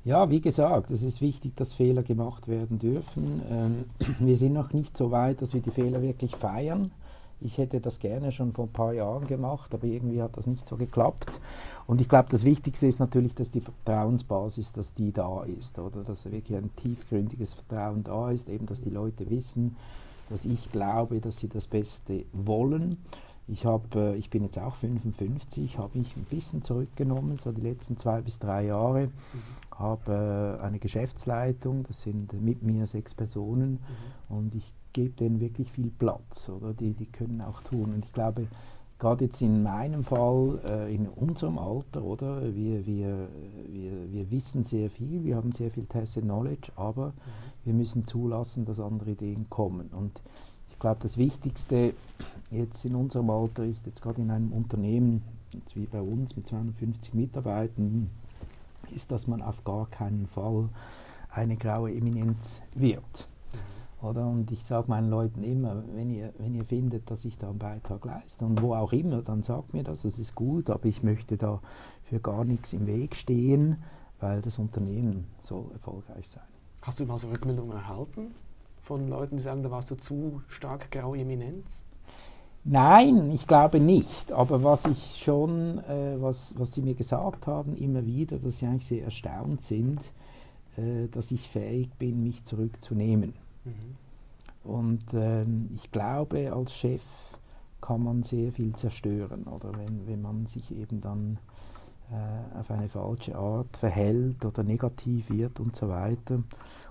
Ja, 0.06 0.30
wie 0.30 0.40
gesagt, 0.40 0.92
es 0.92 1.02
ist 1.02 1.20
wichtig, 1.20 1.56
dass 1.56 1.74
Fehler 1.74 2.04
gemacht 2.04 2.46
werden 2.46 2.78
dürfen. 2.78 3.42
Ähm, 3.50 3.84
wir 4.20 4.36
sind 4.36 4.52
noch 4.52 4.72
nicht 4.72 4.96
so 4.96 5.10
weit, 5.10 5.42
dass 5.42 5.52
wir 5.52 5.60
die 5.60 5.72
Fehler 5.72 6.00
wirklich 6.00 6.36
feiern. 6.36 6.92
Ich 7.40 7.58
hätte 7.58 7.80
das 7.80 7.98
gerne 7.98 8.30
schon 8.30 8.52
vor 8.52 8.66
ein 8.66 8.72
paar 8.72 8.92
Jahren 8.92 9.26
gemacht, 9.26 9.74
aber 9.74 9.84
irgendwie 9.84 10.22
hat 10.22 10.36
das 10.36 10.46
nicht 10.46 10.68
so 10.68 10.76
geklappt. 10.76 11.40
Und 11.88 12.00
ich 12.00 12.08
glaube, 12.08 12.28
das 12.30 12.44
Wichtigste 12.44 12.86
ist 12.86 13.00
natürlich, 13.00 13.34
dass 13.34 13.50
die 13.50 13.60
Vertrauensbasis, 13.60 14.72
dass 14.72 14.94
die 14.94 15.10
da 15.10 15.42
ist, 15.42 15.76
oder 15.80 16.04
dass 16.04 16.24
wirklich 16.30 16.56
ein 16.56 16.70
tiefgründiges 16.76 17.54
Vertrauen 17.54 18.04
da 18.04 18.30
ist, 18.30 18.48
eben, 18.48 18.66
dass 18.66 18.82
die 18.82 18.90
Leute 18.90 19.28
wissen, 19.28 19.74
dass 20.30 20.44
ich 20.44 20.70
glaube, 20.70 21.20
dass 21.20 21.38
sie 21.38 21.48
das 21.48 21.66
Beste 21.66 22.26
wollen. 22.32 22.98
Ich, 23.48 23.64
hab, 23.64 23.94
äh, 23.94 24.16
ich 24.16 24.30
bin 24.30 24.42
jetzt 24.42 24.58
auch 24.58 24.74
55, 24.76 25.78
habe 25.78 25.98
mich 25.98 26.16
ein 26.16 26.24
bisschen 26.24 26.62
zurückgenommen, 26.62 27.38
so 27.38 27.52
die 27.52 27.60
letzten 27.60 27.96
zwei 27.96 28.20
bis 28.20 28.38
drei 28.38 28.66
Jahre. 28.66 29.06
Mhm 29.06 29.66
habe 29.78 30.58
äh, 30.60 30.64
eine 30.64 30.78
Geschäftsleitung, 30.78 31.84
das 31.86 32.02
sind 32.02 32.32
mit 32.40 32.62
mir 32.62 32.86
sechs 32.86 33.14
Personen 33.14 33.72
mhm. 34.28 34.36
und 34.36 34.54
ich 34.54 34.72
gebe 34.92 35.10
denen 35.10 35.40
wirklich 35.40 35.70
viel 35.70 35.90
Platz, 35.90 36.48
oder? 36.48 36.72
Die, 36.72 36.94
die 36.94 37.06
können 37.06 37.42
auch 37.42 37.60
tun. 37.62 37.92
Und 37.94 38.04
ich 38.04 38.12
glaube, 38.12 38.46
gerade 38.98 39.26
jetzt 39.26 39.42
in 39.42 39.62
meinem 39.62 40.02
Fall, 40.04 40.58
äh, 40.66 40.94
in 40.94 41.06
unserem 41.08 41.58
Alter, 41.58 42.02
oder? 42.02 42.54
Wir, 42.54 42.86
wir, 42.86 43.28
wir, 43.68 44.10
wir 44.10 44.30
wissen 44.30 44.64
sehr 44.64 44.88
viel, 44.88 45.24
wir 45.24 45.36
haben 45.36 45.52
sehr 45.52 45.70
viel 45.70 45.84
Tacit 45.84 46.24
Knowledge, 46.24 46.72
aber 46.76 47.08
mhm. 47.08 47.12
wir 47.64 47.74
müssen 47.74 48.06
zulassen, 48.06 48.64
dass 48.64 48.80
andere 48.80 49.10
Ideen 49.10 49.50
kommen. 49.50 49.88
Und 49.88 50.22
ich 50.76 50.80
glaube, 50.80 50.98
das 51.00 51.16
Wichtigste 51.16 51.94
jetzt 52.50 52.84
in 52.84 52.94
unserem 52.94 53.30
Alter 53.30 53.64
ist 53.64 53.86
jetzt 53.86 54.02
gerade 54.02 54.20
in 54.20 54.30
einem 54.30 54.52
Unternehmen, 54.52 55.22
jetzt 55.54 55.74
wie 55.74 55.86
bei 55.86 56.02
uns 56.02 56.36
mit 56.36 56.46
250 56.46 57.14
Mitarbeitern, 57.14 58.10
ist, 58.94 59.10
dass 59.10 59.26
man 59.26 59.40
auf 59.40 59.64
gar 59.64 59.86
keinen 59.86 60.26
Fall 60.26 60.68
eine 61.30 61.56
graue 61.56 61.94
Eminenz 61.94 62.60
wird. 62.74 63.26
Oder? 64.02 64.26
Und 64.26 64.50
ich 64.50 64.64
sage 64.64 64.88
meinen 64.88 65.08
Leuten 65.08 65.44
immer, 65.44 65.82
wenn 65.94 66.10
ihr, 66.10 66.34
wenn 66.36 66.54
ihr 66.54 66.66
findet, 66.66 67.10
dass 67.10 67.24
ich 67.24 67.38
da 67.38 67.48
einen 67.48 67.58
Beitrag 67.58 68.04
leiste 68.04 68.44
und 68.44 68.60
wo 68.60 68.74
auch 68.74 68.92
immer, 68.92 69.22
dann 69.22 69.42
sagt 69.42 69.72
mir 69.72 69.82
das, 69.82 70.02
das 70.02 70.18
ist 70.18 70.34
gut, 70.34 70.68
aber 70.68 70.84
ich 70.84 71.02
möchte 71.02 71.38
da 71.38 71.62
für 72.04 72.20
gar 72.20 72.44
nichts 72.44 72.74
im 72.74 72.86
Weg 72.86 73.16
stehen, 73.16 73.78
weil 74.20 74.42
das 74.42 74.58
Unternehmen 74.58 75.24
soll 75.40 75.72
erfolgreich 75.72 76.28
sein. 76.28 76.44
Hast 76.82 77.00
du 77.00 77.06
mal 77.06 77.16
so 77.16 77.30
Rückmeldungen 77.30 77.72
erhalten 77.72 78.34
von 78.86 79.08
Leuten, 79.08 79.36
die 79.36 79.42
sagen, 79.42 79.64
da 79.64 79.70
warst 79.72 79.90
du 79.90 79.96
zu 79.96 80.42
stark 80.46 80.92
graue 80.92 81.18
Eminenz? 81.18 81.86
Nein, 82.62 83.32
ich 83.32 83.48
glaube 83.48 83.80
nicht. 83.80 84.30
Aber 84.30 84.62
was 84.62 84.86
ich 84.86 85.20
schon, 85.22 85.78
äh, 85.78 86.20
was, 86.20 86.54
was 86.56 86.72
Sie 86.72 86.82
mir 86.82 86.94
gesagt 86.94 87.48
haben, 87.48 87.76
immer 87.76 88.06
wieder, 88.06 88.38
dass 88.38 88.58
Sie 88.58 88.66
eigentlich 88.66 88.86
sehr 88.86 89.04
erstaunt 89.04 89.62
sind, 89.62 90.00
äh, 90.76 91.08
dass 91.10 91.32
ich 91.32 91.48
fähig 91.48 91.90
bin, 91.98 92.22
mich 92.22 92.44
zurückzunehmen. 92.44 93.34
Mhm. 93.64 94.70
Und 94.70 95.04
ähm, 95.14 95.70
ich 95.74 95.90
glaube, 95.90 96.52
als 96.52 96.72
Chef 96.72 97.02
kann 97.80 98.04
man 98.04 98.22
sehr 98.22 98.52
viel 98.52 98.74
zerstören, 98.74 99.44
oder 99.44 99.72
wenn, 99.76 100.06
wenn 100.06 100.22
man 100.22 100.46
sich 100.46 100.72
eben 100.72 101.00
dann 101.00 101.38
äh, 102.10 102.58
auf 102.58 102.70
eine 102.70 102.88
falsche 102.88 103.36
Art 103.36 103.76
verhält 103.76 104.44
oder 104.44 104.62
negativ 104.62 105.30
wird 105.30 105.58
und 105.60 105.74
so 105.74 105.88
weiter. 105.88 106.42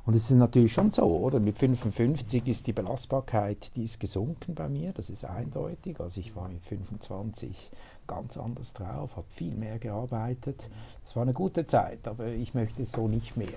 Und 0.05 0.13
es 0.13 0.29
ist 0.29 0.37
natürlich 0.37 0.73
schon 0.73 0.91
so, 0.91 1.03
oder? 1.03 1.39
Mit 1.39 1.57
55 1.57 2.47
ist 2.47 2.67
die 2.67 2.73
Belastbarkeit, 2.73 3.71
die 3.75 3.85
ist 3.85 3.99
gesunken 3.99 4.53
bei 4.53 4.69
mir, 4.69 4.91
das 4.93 5.09
ist 5.09 5.25
eindeutig. 5.25 5.99
Also 5.99 6.19
ich 6.19 6.35
war 6.35 6.47
mit 6.49 6.63
25 6.65 7.71
ganz 8.07 8.37
anders 8.37 8.73
drauf, 8.73 9.15
habe 9.15 9.27
viel 9.29 9.55
mehr 9.55 9.79
gearbeitet. 9.79 10.69
Das 11.03 11.15
war 11.15 11.23
eine 11.23 11.33
gute 11.33 11.65
Zeit, 11.65 12.07
aber 12.07 12.27
ich 12.27 12.53
möchte 12.53 12.83
es 12.83 12.91
so 12.91 13.07
nicht 13.07 13.35
mehr. 13.35 13.47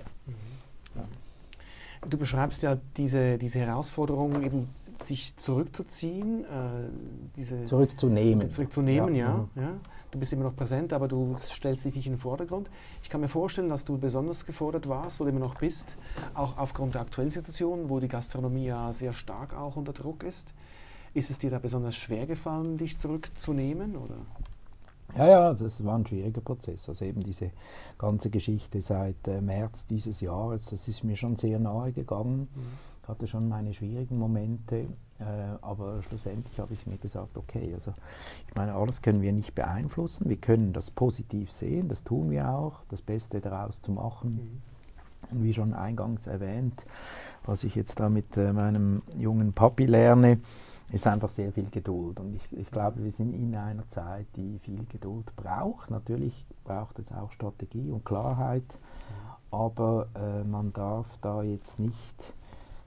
Ja. 0.95 2.07
Du 2.09 2.17
beschreibst 2.17 2.63
ja 2.63 2.77
diese, 2.97 3.37
diese 3.37 3.59
Herausforderung, 3.59 4.41
eben 4.43 4.69
sich 5.03 5.35
zurückzuziehen, 5.37 6.45
äh, 6.45 6.89
diese 7.35 7.65
zurückzunehmen. 7.65 8.49
Zurückzunehmen, 8.49 9.15
ja. 9.15 9.47
ja. 9.55 9.61
ja. 9.61 9.71
Du 10.11 10.17
bist 10.17 10.33
immer 10.33 10.45
noch 10.45 10.55
präsent, 10.55 10.91
aber 10.91 11.07
du 11.07 11.35
stellst 11.37 11.85
dich 11.85 11.95
nicht 11.95 12.07
in 12.07 12.13
den 12.13 12.19
Vordergrund. 12.19 12.69
Ich 13.03 13.09
kann 13.09 13.21
mir 13.21 13.27
vorstellen, 13.27 13.69
dass 13.69 13.85
du 13.85 13.97
besonders 13.97 14.45
gefordert 14.45 14.89
warst 14.89 15.21
oder 15.21 15.29
immer 15.29 15.39
noch 15.39 15.59
bist, 15.59 15.97
auch 16.33 16.57
aufgrund 16.57 16.95
der 16.95 17.01
aktuellen 17.01 17.29
Situation, 17.29 17.89
wo 17.89 17.99
die 17.99 18.07
Gastronomie 18.07 18.65
ja 18.65 18.91
sehr 18.91 19.13
stark 19.13 19.55
auch 19.55 19.75
unter 19.75 19.93
Druck 19.93 20.23
ist. 20.23 20.55
Ist 21.13 21.29
es 21.29 21.37
dir 21.37 21.51
da 21.51 21.59
besonders 21.59 21.95
schwer 21.95 22.25
gefallen, 22.25 22.77
dich 22.77 22.97
zurückzunehmen? 22.97 23.95
Oder? 23.95 24.15
Ja, 25.17 25.27
ja, 25.27 25.47
also 25.47 25.65
es 25.65 25.83
war 25.83 25.97
ein 25.97 26.05
schwieriger 26.05 26.41
Prozess. 26.41 26.87
Also 26.87 27.05
eben 27.05 27.23
diese 27.23 27.51
ganze 27.97 28.29
Geschichte 28.29 28.81
seit 28.81 29.27
äh, 29.27 29.41
März 29.41 29.85
dieses 29.87 30.21
Jahres, 30.21 30.65
das 30.65 30.87
ist 30.87 31.03
mir 31.03 31.15
schon 31.15 31.35
sehr 31.35 31.59
nahe 31.59 31.91
gegangen. 31.91 32.47
Mhm. 32.53 32.88
Ich 33.09 33.11
hatte 33.11 33.25
schon 33.25 33.49
meine 33.49 33.73
schwierigen 33.73 34.19
Momente, 34.19 34.85
äh, 35.17 35.23
aber 35.61 36.03
schlussendlich 36.03 36.59
habe 36.59 36.75
ich 36.75 36.85
mir 36.85 36.99
gesagt, 36.99 37.37
okay, 37.37 37.73
also 37.73 37.91
ich 38.47 38.53
meine, 38.53 38.75
alles 38.75 39.01
können 39.01 39.23
wir 39.23 39.33
nicht 39.33 39.55
beeinflussen. 39.55 40.29
Wir 40.29 40.37
können 40.37 40.73
das 40.73 40.91
positiv 40.91 41.51
sehen, 41.51 41.89
das 41.89 42.03
tun 42.03 42.29
wir 42.29 42.47
auch, 42.47 42.83
das 42.89 43.01
Beste 43.01 43.41
daraus 43.41 43.81
zu 43.81 43.93
machen. 43.93 44.61
Mhm. 45.31 45.31
Und 45.31 45.43
wie 45.43 45.55
schon 45.55 45.73
eingangs 45.73 46.27
erwähnt, 46.27 46.85
was 47.47 47.63
ich 47.63 47.73
jetzt 47.73 47.99
da 47.99 48.09
mit 48.09 48.37
äh, 48.37 48.53
meinem 48.53 49.01
jungen 49.17 49.53
Papi 49.53 49.87
lerne, 49.87 50.39
ist 50.91 51.07
einfach 51.07 51.29
sehr 51.29 51.51
viel 51.51 51.71
Geduld. 51.71 52.19
Und 52.19 52.35
ich, 52.35 52.59
ich 52.59 52.69
glaube, 52.69 53.03
wir 53.03 53.11
sind 53.11 53.33
in 53.33 53.55
einer 53.55 53.87
Zeit, 53.87 54.27
die 54.35 54.59
viel 54.59 54.85
Geduld 54.85 55.35
braucht. 55.35 55.89
Natürlich 55.89 56.45
braucht 56.63 56.99
es 56.99 57.11
auch 57.11 57.31
Strategie 57.31 57.89
und 57.89 58.05
Klarheit, 58.05 58.77
aber 59.49 60.09
äh, 60.13 60.43
man 60.43 60.73
darf 60.73 61.07
da 61.21 61.41
jetzt 61.41 61.79
nicht 61.79 62.35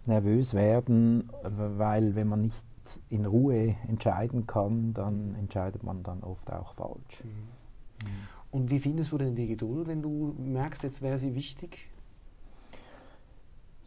nervös 0.07 0.55
werden, 0.55 1.31
weil 1.43 2.15
wenn 2.15 2.29
man 2.29 2.43
nicht 2.43 2.65
in 3.09 3.25
Ruhe 3.25 3.77
entscheiden 3.89 4.47
kann, 4.47 4.93
dann 4.95 5.35
entscheidet 5.39 5.83
man 5.83 6.03
dann 6.03 6.23
oft 6.23 6.51
auch 6.53 6.75
falsch. 6.75 7.23
Mhm. 7.25 8.09
Und 8.51 8.71
wie 8.71 8.81
findest 8.81 9.13
du 9.13 9.19
denn 9.19 9.35
die 9.35 9.47
Geduld, 9.47 9.87
wenn 9.89 10.03
du 10.03 10.35
merkst, 10.39 10.83
jetzt 10.83 11.01
wäre 11.01 11.19
sie 11.19 11.35
wichtig? 11.35 11.89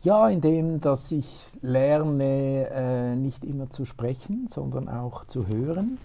Ja, 0.01 0.29
indem 0.29 0.81
dass 0.81 1.11
ich 1.11 1.27
lerne, 1.61 2.69
äh, 2.69 3.15
nicht 3.15 3.43
immer 3.43 3.69
zu 3.69 3.85
sprechen, 3.85 4.47
sondern 4.49 4.87
auch 4.87 5.25
zu 5.25 5.47
hören. 5.47 5.97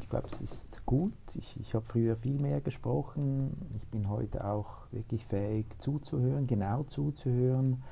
Ich 0.00 0.08
glaube, 0.08 0.28
es 0.32 0.40
ist 0.40 0.66
gut. 0.86 1.12
Ich, 1.34 1.58
ich 1.60 1.74
habe 1.74 1.84
früher 1.84 2.16
viel 2.16 2.38
mehr 2.38 2.60
gesprochen. 2.60 3.54
Ich 3.76 3.86
bin 3.88 4.08
heute 4.08 4.44
auch 4.46 4.90
wirklich 4.90 5.26
fähig 5.26 5.66
zuzuhören, 5.80 6.46
genau 6.46 6.82
zuzuhören 6.84 7.82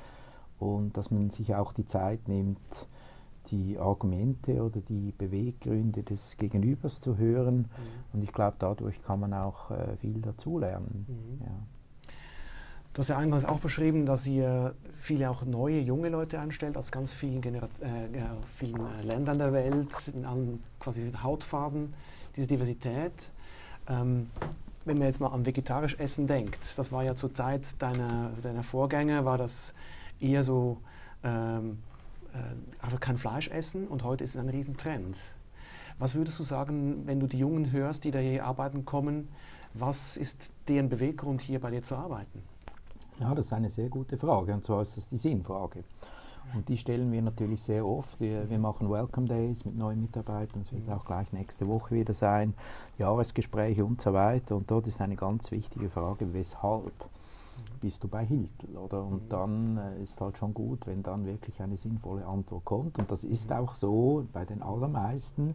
und 0.61 0.97
dass 0.97 1.11
man 1.11 1.31
sich 1.31 1.55
auch 1.55 1.73
die 1.73 1.87
Zeit 1.87 2.29
nimmt, 2.29 2.87
die 3.51 3.79
Argumente 3.79 4.63
oder 4.63 4.81
die 4.81 5.13
Beweggründe 5.17 6.03
des 6.03 6.37
Gegenübers 6.37 7.01
zu 7.01 7.17
hören. 7.17 7.57
Mhm. 7.57 7.67
Und 8.13 8.23
ich 8.23 8.33
glaube, 8.33 8.57
dadurch 8.59 9.03
kann 9.03 9.21
man 9.21 9.35
auch 9.35 9.71
äh, 9.71 9.97
viel 9.97 10.21
dazulernen. 10.21 11.07
Mhm. 11.09 11.45
Ja. 11.45 11.53
Du 12.93 12.99
hast 12.99 13.09
ja 13.09 13.19
eingangs 13.19 13.45
auch 13.45 13.61
beschrieben, 13.61 14.05
dass 14.05 14.27
ihr 14.27 14.75
viele 14.95 15.31
auch 15.31 15.45
neue, 15.45 15.81
junge 15.81 16.09
Leute 16.09 16.41
anstellt 16.41 16.77
aus 16.77 16.91
ganz 16.91 17.13
vielen, 17.13 17.41
Genera 17.41 17.67
äh, 17.81 18.09
vielen 18.53 18.81
äh, 18.81 19.03
Ländern 19.03 19.39
der 19.39 19.53
Welt, 19.53 20.09
in 20.15 20.25
allen 20.25 20.63
quasi 20.79 21.13
Hautfarben, 21.23 21.95
diese 22.37 22.49
Diversität. 22.49 23.33
Ähm, 23.89 24.29
wenn 24.85 24.99
man 24.99 25.07
jetzt 25.07 25.21
mal 25.21 25.29
an 25.29 25.47
vegetarisch 25.47 25.97
Essen 25.99 26.27
denkt, 26.27 26.77
das 26.77 26.91
war 26.91 27.05
ja 27.05 27.15
zur 27.15 27.33
Zeit 27.33 27.81
deiner, 27.81 28.31
deiner 28.43 28.63
Vorgänger, 28.63 29.25
war 29.25 29.39
das 29.39 29.75
eher 30.21 30.45
so 30.45 30.79
ähm, 31.25 31.79
äh, 32.33 32.85
einfach 32.85 33.01
kein 33.01 33.19
Fleisch 33.19 33.49
essen 33.49 33.89
und 33.89 34.05
heute 34.05 34.25
ist 34.25 34.31
es 34.31 34.37
ein 34.37 34.49
Riesentrend. 34.49 35.17
Was 35.99 36.15
würdest 36.15 36.39
du 36.39 36.45
sagen, 36.45 37.07
wenn 37.07 37.21
du 37.21 37.27
die 37.27 37.39
Jungen 37.39 37.73
hörst, 37.73 38.05
die 38.05 38.11
da 38.11 38.19
hier 38.19 38.45
arbeiten 38.45 38.85
kommen, 38.85 39.29
was 39.75 40.17
ist 40.17 40.53
deren 40.69 40.89
Beweggrund, 40.89 41.43
hier 41.43 41.61
bei 41.61 41.71
dir 41.71 41.83
zu 41.83 41.97
arbeiten? 41.97 42.43
Ja, 43.21 43.35
das 43.35 43.47
ist 43.47 43.53
eine 43.53 43.69
sehr 43.69 43.89
gute 43.89 44.17
Frage 44.17 44.55
und 44.55 44.65
zwar 44.65 44.83
ist 44.83 44.97
das 44.97 45.09
die 45.09 45.19
Sinnfrage. 45.19 45.85
Und 46.55 46.69
die 46.69 46.79
stellen 46.79 47.13
wir 47.13 47.23
natürlich 47.23 47.63
sehr 47.63 47.87
oft. 47.87 48.19
Wir, 48.19 48.49
wir 48.49 48.59
machen 48.59 48.91
Welcome 48.91 49.29
Days 49.29 49.65
mit 49.65 49.77
neuen 49.77 50.01
Mitarbeitern, 50.01 50.63
das 50.63 50.73
wird 50.73 50.89
auch 50.91 51.05
gleich 51.05 51.33
nächste 51.33 51.69
Woche 51.69 51.95
wieder 51.95 52.15
sein, 52.15 52.55
Jahresgespräche 52.99 53.85
und 53.85 54.01
so 54.01 54.13
weiter. 54.13 54.57
Und 54.57 54.71
dort 54.71 54.87
ist 54.87 55.01
eine 55.01 55.17
ganz 55.17 55.51
wichtige 55.51 55.91
Frage, 55.91 56.33
weshalb 56.33 56.93
bist 57.81 58.05
du 58.05 58.09
bei 58.09 58.25
Hiltl, 58.25 58.77
oder? 58.77 59.05
Und 59.05 59.25
mhm. 59.25 59.29
dann 59.29 59.77
äh, 59.79 60.03
ist 60.03 60.21
halt 60.21 60.39
schon 60.39 60.55
gut, 60.55 60.87
wenn 60.87 61.03
dann 61.03 61.25
wirklich 61.25 61.61
eine 61.63 61.77
sinnvolle 61.77 62.27
Antwort 62.27 62.65
kommt. 62.65 62.99
Und 62.99 63.11
das 63.11 63.25
ist 63.25 63.53
auch 63.53 63.75
so 63.75 64.27
bei 64.33 64.45
den 64.45 64.63
allermeisten, 64.63 65.55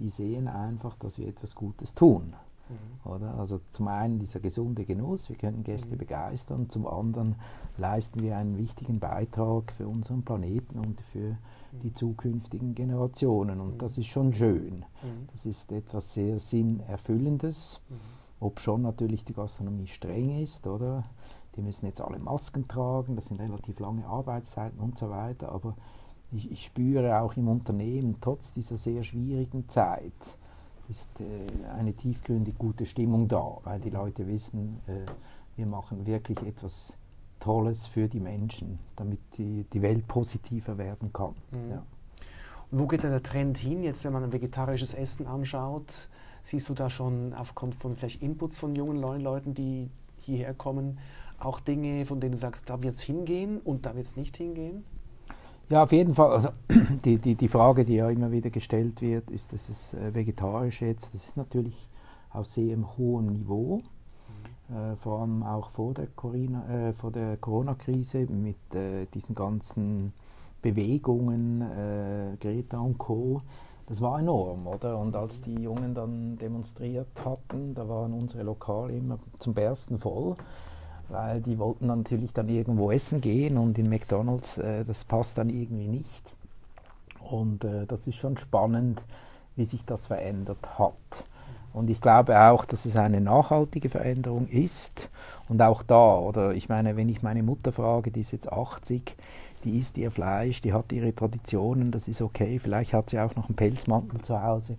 die 0.00 0.08
sehen 0.08 0.48
einfach, 0.48 0.96
dass 0.96 1.18
wir 1.18 1.28
etwas 1.28 1.54
Gutes 1.54 1.94
tun. 1.94 2.34
Mhm. 2.68 3.10
Oder? 3.10 3.34
Also 3.38 3.60
zum 3.70 3.88
einen 3.88 4.18
dieser 4.18 4.40
gesunde 4.40 4.84
Genuss, 4.84 5.28
wir 5.28 5.36
können 5.36 5.62
Gäste 5.62 5.94
mhm. 5.94 5.98
begeistern, 5.98 6.70
zum 6.70 6.86
anderen 6.86 7.36
leisten 7.76 8.20
wir 8.20 8.36
einen 8.36 8.58
wichtigen 8.58 8.98
Beitrag 8.98 9.72
für 9.72 9.88
unseren 9.88 10.22
Planeten 10.22 10.78
und 10.78 11.00
für 11.00 11.18
mhm. 11.18 11.36
die 11.82 11.92
zukünftigen 11.92 12.74
Generationen. 12.74 13.60
Und 13.60 13.82
das 13.82 13.98
ist 13.98 14.08
schon 14.08 14.32
schön. 14.32 14.84
Das 15.32 15.46
ist 15.46 15.72
etwas 15.72 16.14
sehr 16.14 16.38
Sinnerfüllendes, 16.38 17.80
ob 18.40 18.60
schon 18.60 18.82
natürlich 18.82 19.24
die 19.24 19.32
Gastronomie 19.32 19.86
streng 19.86 20.40
ist, 20.40 20.66
oder? 20.66 21.04
Die 21.56 21.62
müssen 21.62 21.86
jetzt 21.86 22.00
alle 22.00 22.18
Masken 22.18 22.66
tragen, 22.66 23.16
das 23.16 23.26
sind 23.26 23.40
relativ 23.40 23.78
lange 23.78 24.06
Arbeitszeiten 24.06 24.80
und 24.80 24.98
so 24.98 25.10
weiter, 25.10 25.52
aber 25.52 25.76
ich, 26.32 26.50
ich 26.50 26.64
spüre 26.64 27.20
auch 27.20 27.36
im 27.36 27.48
Unternehmen, 27.48 28.16
trotz 28.20 28.54
dieser 28.54 28.78
sehr 28.78 29.04
schwierigen 29.04 29.68
Zeit, 29.68 30.12
ist 30.88 31.10
äh, 31.20 31.74
eine 31.78 31.94
tiefgründig 31.94 32.56
gute 32.58 32.86
Stimmung 32.86 33.28
da, 33.28 33.58
weil 33.64 33.80
die 33.80 33.90
Leute 33.90 34.26
wissen, 34.26 34.80
äh, 34.86 35.06
wir 35.56 35.66
machen 35.66 36.06
wirklich 36.06 36.40
etwas 36.42 36.96
Tolles 37.40 37.86
für 37.86 38.08
die 38.08 38.20
Menschen, 38.20 38.78
damit 38.96 39.20
die, 39.36 39.64
die 39.72 39.82
Welt 39.82 40.06
positiver 40.06 40.78
werden 40.78 41.12
kann. 41.12 41.34
Mhm. 41.50 41.70
Ja. 41.70 41.82
wo 42.70 42.86
geht 42.86 43.02
der 43.02 43.22
Trend 43.22 43.58
hin, 43.58 43.82
jetzt 43.82 44.04
wenn 44.04 44.12
man 44.12 44.24
ein 44.24 44.32
vegetarisches 44.32 44.94
Essen 44.94 45.26
anschaut? 45.26 46.08
Siehst 46.40 46.68
du 46.68 46.74
da 46.74 46.88
schon 46.88 47.34
aufgrund 47.34 47.74
von 47.74 47.96
vielleicht 47.96 48.22
Inputs 48.22 48.58
von 48.58 48.74
jungen 48.74 48.96
Leuten, 48.96 49.54
die 49.54 49.90
hierher 50.18 50.54
kommen, 50.54 50.98
auch 51.44 51.60
Dinge, 51.60 52.06
von 52.06 52.20
denen 52.20 52.32
du 52.32 52.38
sagst, 52.38 52.70
da 52.70 52.82
wird 52.82 52.94
es 52.94 53.02
hingehen 53.02 53.60
und 53.60 53.86
da 53.86 53.94
wird 53.94 54.06
es 54.06 54.16
nicht 54.16 54.36
hingehen? 54.36 54.84
Ja, 55.68 55.84
auf 55.84 55.92
jeden 55.92 56.14
Fall. 56.14 56.32
Also 56.32 56.50
die, 57.04 57.18
die, 57.18 57.34
die 57.34 57.48
Frage, 57.48 57.84
die 57.84 57.94
ja 57.94 58.10
immer 58.10 58.30
wieder 58.30 58.50
gestellt 58.50 59.00
wird, 59.00 59.30
ist 59.30 59.52
das 59.52 59.68
es 59.68 59.94
äh, 59.94 60.14
vegetarisch 60.14 60.82
jetzt? 60.82 61.14
Das 61.14 61.26
ist 61.26 61.36
natürlich 61.36 61.90
auf 62.30 62.46
sehr 62.46 62.76
hohem 62.96 63.26
Niveau. 63.26 63.80
Mhm. 64.68 64.76
Äh, 64.76 64.96
vor 64.96 65.20
allem 65.20 65.42
auch 65.42 65.70
vor 65.70 65.94
der, 65.94 66.08
äh, 66.08 67.10
der 67.10 67.36
Corona-Krise 67.38 68.26
mit 68.30 68.74
äh, 68.74 69.06
diesen 69.14 69.34
ganzen 69.34 70.12
Bewegungen, 70.60 71.62
äh, 71.62 72.36
Greta 72.38 72.78
und 72.78 72.98
Co. 72.98 73.42
Das 73.86 74.00
war 74.00 74.20
enorm, 74.20 74.66
oder? 74.66 74.98
Und 74.98 75.16
als 75.16 75.40
die 75.40 75.62
Jungen 75.62 75.94
dann 75.94 76.38
demonstriert 76.38 77.08
hatten, 77.24 77.74
da 77.74 77.88
waren 77.88 78.12
unsere 78.12 78.44
Lokale 78.44 78.96
immer 78.96 79.18
zum 79.38 79.54
Bersten 79.54 79.98
voll 79.98 80.36
weil 81.08 81.40
die 81.40 81.58
wollten 81.58 81.86
natürlich 81.86 82.32
dann 82.32 82.48
irgendwo 82.48 82.90
essen 82.90 83.20
gehen 83.20 83.58
und 83.58 83.78
in 83.78 83.88
McDonald's, 83.88 84.58
äh, 84.58 84.84
das 84.84 85.04
passt 85.04 85.38
dann 85.38 85.50
irgendwie 85.50 85.88
nicht. 85.88 86.34
Und 87.30 87.64
äh, 87.64 87.86
das 87.86 88.06
ist 88.06 88.16
schon 88.16 88.36
spannend, 88.38 89.02
wie 89.56 89.64
sich 89.64 89.84
das 89.84 90.06
verändert 90.06 90.78
hat. 90.78 91.24
Und 91.72 91.88
ich 91.88 92.00
glaube 92.00 92.38
auch, 92.38 92.64
dass 92.64 92.84
es 92.84 92.96
eine 92.96 93.20
nachhaltige 93.20 93.88
Veränderung 93.88 94.48
ist. 94.48 95.08
Und 95.48 95.62
auch 95.62 95.82
da, 95.82 96.18
oder 96.18 96.52
ich 96.52 96.68
meine, 96.68 96.96
wenn 96.96 97.08
ich 97.08 97.22
meine 97.22 97.42
Mutter 97.42 97.72
frage, 97.72 98.10
die 98.10 98.20
ist 98.20 98.32
jetzt 98.32 98.52
80, 98.52 99.16
die 99.64 99.78
isst 99.78 99.96
ihr 99.96 100.10
Fleisch, 100.10 100.60
die 100.60 100.72
hat 100.72 100.92
ihre 100.92 101.14
Traditionen, 101.14 101.90
das 101.90 102.08
ist 102.08 102.20
okay. 102.20 102.58
Vielleicht 102.58 102.92
hat 102.92 103.10
sie 103.10 103.18
auch 103.18 103.34
noch 103.36 103.48
einen 103.48 103.56
Pelzmantel 103.56 104.20
zu 104.20 104.42
Hause. 104.42 104.76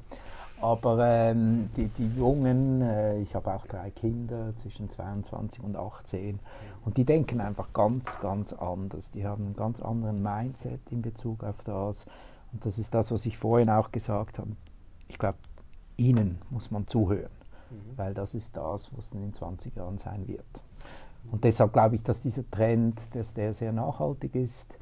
Aber 0.63 0.98
ähm, 1.05 1.70
die, 1.75 1.89
die 1.89 2.15
Jungen, 2.15 2.82
äh, 2.82 3.20
ich 3.20 3.36
habe 3.36 3.53
auch 3.53 3.67
drei 3.67 3.91
Kinder 3.91 4.55
zwischen 4.55 4.89
22 4.89 5.62
und 5.62 5.75
18 5.75 6.39
und 6.86 6.96
die 6.96 7.03
denken 7.03 7.41
einfach 7.41 7.74
ganz, 7.74 8.17
ganz 8.22 8.53
anders. 8.53 9.12
Die 9.12 9.25
haben 9.25 9.43
einen 9.43 9.55
ganz 9.58 9.82
anderen 9.82 10.24
Mindset 10.24 10.79
in 10.89 11.01
Bezug 11.01 11.43
auf 11.43 11.62
das. 11.65 12.05
Und 12.53 12.65
das 12.65 12.79
ist 12.79 12.93
das, 12.93 13.12
was 13.12 13.25
ich 13.25 13.38
vorhin 13.38 13.70
auch 13.70 13.91
gesagt 13.91 14.39
habe. 14.39 14.51
Ich 15.10 15.20
glaube, 15.20 15.38
ihnen 15.98 16.39
muss 16.50 16.72
man 16.72 16.88
zuhören. 16.88 17.29
mhm. 17.70 17.98
weil 17.98 18.13
das 18.13 18.34
ist 18.34 18.55
das, 18.55 18.89
was 18.96 19.10
dann 19.10 19.22
in 19.22 19.34
20 19.34 19.75
Jahren 19.75 19.98
sein 19.98 20.25
wird. 20.29 20.46
Und 21.29 21.43
deshalb 21.43 21.74
glaube 21.74 21.96
ich, 21.96 22.03
dass 22.03 22.22
dieser 22.22 22.50
Trend, 22.50 23.13
dass 23.15 23.34
der 23.34 23.53
sehr 23.53 23.74
nachhaltig 23.74 24.34
ist 24.36 24.77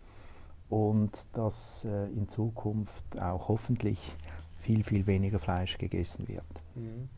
und 0.69 1.25
dass 1.33 1.85
äh, 1.85 2.05
in 2.09 2.27
Zukunft 2.27 3.19
auch 3.19 3.47
hoffentlich 3.47 4.15
viel, 4.61 4.83
viel 4.83 5.07
weniger 5.07 5.39
Fleisch 5.39 5.77
gegessen 5.77 6.27
wird. 6.27 6.45
Mhm. 6.75 7.09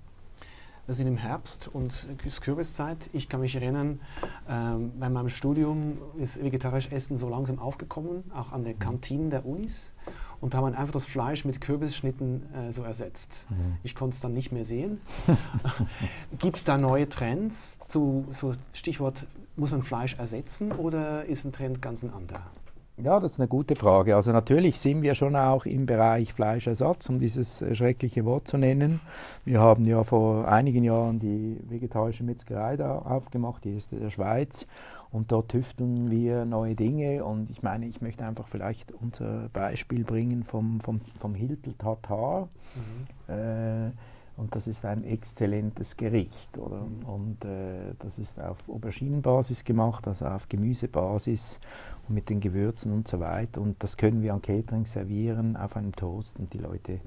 Wir 0.85 0.95
sind 0.95 1.07
im 1.07 1.15
Herbst 1.15 1.69
und 1.71 1.93
es 1.93 2.25
ist 2.25 2.41
Kürbiszeit. 2.41 3.09
Ich 3.13 3.29
kann 3.29 3.39
mich 3.39 3.55
erinnern, 3.55 4.01
ähm, 4.49 4.91
bei 4.99 5.07
meinem 5.07 5.29
Studium 5.29 5.97
ist 6.17 6.43
vegetarisches 6.43 6.91
Essen 6.91 7.17
so 7.17 7.29
langsam 7.29 7.57
aufgekommen, 7.57 8.29
auch 8.35 8.51
an 8.51 8.65
den 8.65 8.77
Kantinen 8.79 9.29
der 9.29 9.45
Unis. 9.45 9.93
Und 10.41 10.53
da 10.53 10.57
haben 10.57 10.75
einfach 10.75 10.91
das 10.91 11.05
Fleisch 11.05 11.45
mit 11.45 11.61
Kürbisschnitten 11.61 12.53
äh, 12.53 12.73
so 12.73 12.83
ersetzt. 12.83 13.47
Mhm. 13.49 13.77
Ich 13.83 13.95
konnte 13.95 14.15
es 14.15 14.19
dann 14.19 14.33
nicht 14.33 14.51
mehr 14.51 14.65
sehen. 14.65 14.99
Gibt 16.39 16.57
es 16.57 16.65
da 16.65 16.77
neue 16.77 17.07
Trends 17.07 17.79
zu 17.79 18.25
so 18.31 18.51
Stichwort, 18.73 19.25
muss 19.55 19.71
man 19.71 19.83
Fleisch 19.83 20.15
ersetzen 20.15 20.73
oder 20.73 21.23
ist 21.23 21.45
ein 21.45 21.53
Trend 21.53 21.81
ganz 21.81 22.03
ein 22.03 22.11
anderer? 22.11 22.51
Ja, 22.97 23.19
das 23.19 23.31
ist 23.31 23.39
eine 23.39 23.47
gute 23.47 23.75
Frage. 23.75 24.15
Also 24.15 24.31
natürlich 24.31 24.79
sind 24.79 25.01
wir 25.01 25.15
schon 25.15 25.35
auch 25.35 25.65
im 25.65 25.87
Bereich 25.87 26.31
Fleischersatz, 26.31 27.09
um 27.09 27.17
dieses 27.17 27.63
schreckliche 27.73 28.23
Wort 28.23 28.47
zu 28.47 28.57
nennen. 28.57 28.99
Wir 29.45 29.59
haben 29.59 29.85
ja 29.85 30.03
vor 30.03 30.47
einigen 30.47 30.83
Jahren 30.83 31.19
die 31.19 31.57
vegetarische 31.69 32.23
Metzgerei 32.23 32.77
da 32.77 32.99
aufgemacht, 32.99 33.63
die 33.63 33.73
erste 33.73 33.95
der 33.95 34.11
Schweiz. 34.11 34.67
Und 35.11 35.31
dort 35.31 35.49
tüfteln 35.49 36.11
wir 36.11 36.45
neue 36.45 36.75
Dinge. 36.75 37.25
Und 37.25 37.49
ich 37.49 37.63
meine, 37.63 37.87
ich 37.87 38.01
möchte 38.01 38.25
einfach 38.25 38.47
vielleicht 38.47 38.91
unser 38.91 39.49
Beispiel 39.53 40.03
bringen 40.03 40.43
vom, 40.43 40.79
vom, 40.79 41.01
vom 41.19 41.33
Hiltel 41.33 41.73
Tartar. 41.73 42.47
Mhm. 42.75 43.33
Äh, 43.33 43.91
und 44.35 44.55
das 44.55 44.67
ist 44.67 44.83
ein 44.85 45.03
exzellentes 45.03 45.95
Gericht. 45.95 46.57
Oder? 46.57 46.85
Und 47.05 47.45
äh, 47.45 47.93
das 47.99 48.17
ist 48.17 48.39
auf 48.39 48.57
Auberginenbasis 48.67 49.63
gemacht, 49.63 50.07
also 50.07 50.25
auf 50.25 50.49
Gemüsebasis 50.49 51.59
und 52.07 52.15
mit 52.15 52.29
den 52.29 52.39
Gewürzen 52.39 52.91
und 52.91 53.07
so 53.07 53.19
weiter. 53.19 53.61
Und 53.61 53.81
das 53.83 53.95
können 53.95 54.21
wir 54.21 54.33
an 54.33 54.41
Catering 54.41 54.85
servieren 54.85 55.55
auf 55.55 55.75
einem 55.77 55.95
Toast 55.95 56.39
und 56.39 56.51
die 56.53 56.57
Leute 56.57 56.99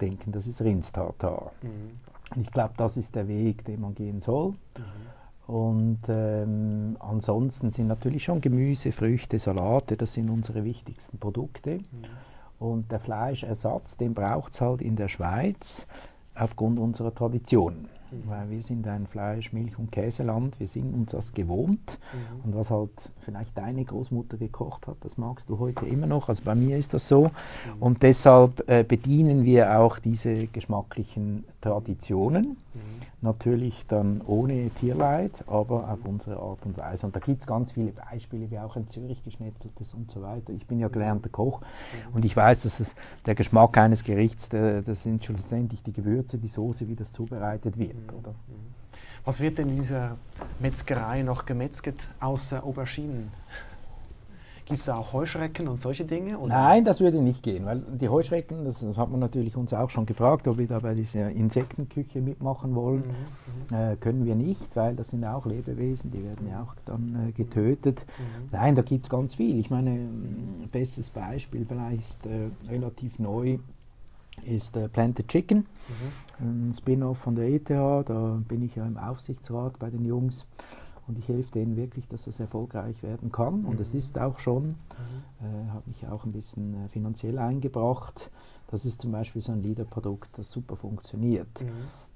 denken, 0.00 0.32
das 0.32 0.46
ist 0.46 0.62
Rindstartar. 0.62 1.52
Mhm. 1.62 2.40
Ich 2.40 2.50
glaube, 2.52 2.74
das 2.76 2.96
ist 2.96 3.16
der 3.16 3.26
Weg, 3.26 3.64
den 3.64 3.80
man 3.80 3.94
gehen 3.94 4.20
soll. 4.20 4.50
Mhm. 4.50 4.54
Und 5.52 6.00
ähm, 6.08 6.96
ansonsten 7.00 7.72
sind 7.72 7.88
natürlich 7.88 8.22
schon 8.22 8.40
Gemüse, 8.40 8.92
Früchte, 8.92 9.40
Salate, 9.40 9.96
das 9.96 10.12
sind 10.12 10.30
unsere 10.30 10.64
wichtigsten 10.64 11.18
Produkte. 11.18 11.78
Mhm. 11.78 12.06
Und 12.60 12.92
der 12.92 13.00
Fleischersatz, 13.00 13.96
den 13.96 14.14
braucht 14.14 14.52
es 14.52 14.60
halt 14.60 14.80
in 14.80 14.94
der 14.94 15.08
Schweiz 15.08 15.86
aufgrund 16.40 16.78
unserer 16.78 17.14
Tradition. 17.14 17.88
Mhm. 18.10 18.30
Weil 18.30 18.50
wir 18.50 18.62
sind 18.62 18.86
ein 18.86 19.06
Fleisch-, 19.06 19.52
Milch- 19.52 19.78
und 19.78 19.90
Käseland, 19.92 20.58
wir 20.58 20.66
sind 20.66 20.92
uns 20.94 21.12
das 21.12 21.32
gewohnt. 21.32 21.98
Mhm. 22.12 22.44
Und 22.44 22.56
was 22.56 22.70
halt 22.70 23.10
vielleicht 23.20 23.56
deine 23.56 23.84
Großmutter 23.84 24.36
gekocht 24.36 24.86
hat, 24.86 24.96
das 25.00 25.18
magst 25.18 25.48
du 25.48 25.58
heute 25.58 25.86
immer 25.86 26.06
noch. 26.06 26.28
Also 26.28 26.42
bei 26.44 26.54
mir 26.54 26.76
ist 26.76 26.94
das 26.94 27.08
so. 27.08 27.24
Mhm. 27.24 27.30
Und 27.80 28.02
deshalb 28.02 28.68
äh, 28.68 28.84
bedienen 28.84 29.44
wir 29.44 29.78
auch 29.78 29.98
diese 29.98 30.46
geschmacklichen 30.46 31.44
Traditionen. 31.60 32.56
Mhm. 32.74 33.00
Natürlich 33.22 33.84
dann 33.86 34.22
ohne 34.26 34.70
Tierleid, 34.70 35.32
aber 35.46 35.90
auf 35.90 35.98
unsere 36.06 36.40
Art 36.40 36.64
und 36.64 36.78
Weise. 36.78 37.04
Und 37.06 37.14
da 37.14 37.20
gibt 37.20 37.40
es 37.42 37.46
ganz 37.46 37.72
viele 37.72 37.92
Beispiele, 37.92 38.50
wie 38.50 38.58
auch 38.58 38.76
ein 38.76 38.88
Zürich 38.88 39.22
geschnetzeltes 39.22 39.92
und 39.92 40.10
so 40.10 40.22
weiter. 40.22 40.54
Ich 40.54 40.66
bin 40.66 40.78
ja 40.78 40.88
gelernter 40.88 41.28
Koch 41.28 41.60
mhm. 41.60 42.14
und 42.14 42.24
ich 42.24 42.34
weiß, 42.34 42.62
dass 42.62 42.80
es 42.80 42.94
der 43.26 43.34
Geschmack 43.34 43.76
eines 43.76 44.04
Gerichts, 44.04 44.48
der, 44.48 44.80
das 44.82 45.02
sind 45.02 45.24
schlussendlich 45.24 45.82
die 45.82 45.92
Gewürze, 45.92 46.38
die 46.38 46.48
Soße, 46.48 46.88
wie 46.88 46.96
das 46.96 47.12
zubereitet 47.12 47.78
wird. 47.78 47.99
Mhm. 48.06 48.18
Oder? 48.18 48.34
Was 49.24 49.40
wird 49.40 49.58
denn 49.58 49.68
in 49.68 49.76
dieser 49.76 50.16
Metzgerei 50.58 51.22
noch 51.22 51.46
gemetzget 51.46 52.08
außer 52.20 52.64
Auberginen? 52.64 53.30
Gibt 54.70 54.78
es 54.78 54.86
da 54.86 54.98
auch 54.98 55.12
Heuschrecken 55.12 55.66
und 55.66 55.80
solche 55.80 56.04
Dinge? 56.04 56.38
Oder? 56.38 56.54
Nein, 56.54 56.84
das 56.84 57.00
würde 57.00 57.20
nicht 57.20 57.42
gehen, 57.42 57.66
weil 57.66 57.80
die 57.80 58.08
Heuschrecken, 58.08 58.64
das 58.64 58.84
hat 58.96 59.10
man 59.10 59.18
natürlich 59.18 59.56
uns 59.56 59.74
auch 59.74 59.90
schon 59.90 60.06
gefragt, 60.06 60.46
ob 60.46 60.58
wir 60.58 60.68
da 60.68 60.78
bei 60.78 60.94
dieser 60.94 61.28
Insektenküche 61.28 62.20
mitmachen 62.20 62.76
wollen. 62.76 63.02
Mhm, 63.02 63.76
mhm, 63.76 63.92
äh, 63.92 63.96
können 63.96 64.24
wir 64.24 64.36
nicht, 64.36 64.76
weil 64.76 64.94
das 64.94 65.08
sind 65.08 65.24
auch 65.24 65.44
Lebewesen, 65.44 66.12
die 66.12 66.22
werden 66.22 66.48
ja 66.48 66.62
auch 66.62 66.76
dann 66.84 67.30
äh, 67.30 67.32
getötet. 67.32 68.06
Mhm. 68.16 68.48
Nein, 68.52 68.76
da 68.76 68.82
gibt 68.82 69.06
es 69.06 69.10
ganz 69.10 69.34
viel. 69.34 69.58
Ich 69.58 69.70
meine, 69.70 69.90
ein 69.90 70.68
bestes 70.70 71.10
Beispiel 71.10 71.66
vielleicht 71.66 72.26
äh, 72.26 72.50
relativ 72.70 73.18
neu 73.18 73.58
ist 74.44 74.76
äh, 74.76 74.88
Planted 74.88 75.28
Chicken, 75.28 75.66
mhm. 76.38 76.68
ein 76.68 76.74
Spin-off 76.74 77.18
von 77.18 77.34
der 77.34 77.48
ETH. 77.48 77.70
Da 77.70 78.40
bin 78.46 78.62
ich 78.62 78.76
ja 78.76 78.86
im 78.86 78.96
Aufsichtsrat 78.96 79.78
bei 79.78 79.90
den 79.90 80.04
Jungs 80.04 80.46
und 81.10 81.18
ich 81.18 81.28
helfe 81.28 81.50
denen 81.52 81.76
wirklich, 81.76 82.06
dass 82.08 82.24
das 82.24 82.38
erfolgreich 82.38 83.02
werden 83.02 83.32
kann. 83.32 83.64
Und 83.64 83.80
es 83.80 83.92
mhm. 83.92 83.98
ist 83.98 84.18
auch 84.18 84.38
schon, 84.38 84.64
mhm. 84.64 84.74
äh, 85.40 85.70
habe 85.70 85.82
mich 85.86 86.06
auch 86.06 86.24
ein 86.24 86.32
bisschen 86.32 86.86
äh, 86.86 86.88
finanziell 86.88 87.38
eingebracht. 87.38 88.30
Das 88.68 88.84
ist 88.84 89.02
zum 89.02 89.10
Beispiel 89.10 89.42
so 89.42 89.50
ein 89.50 89.62
Leader-Produkt, 89.62 90.30
das 90.38 90.52
super 90.52 90.76
funktioniert. 90.76 91.60
Mhm. 91.60 91.70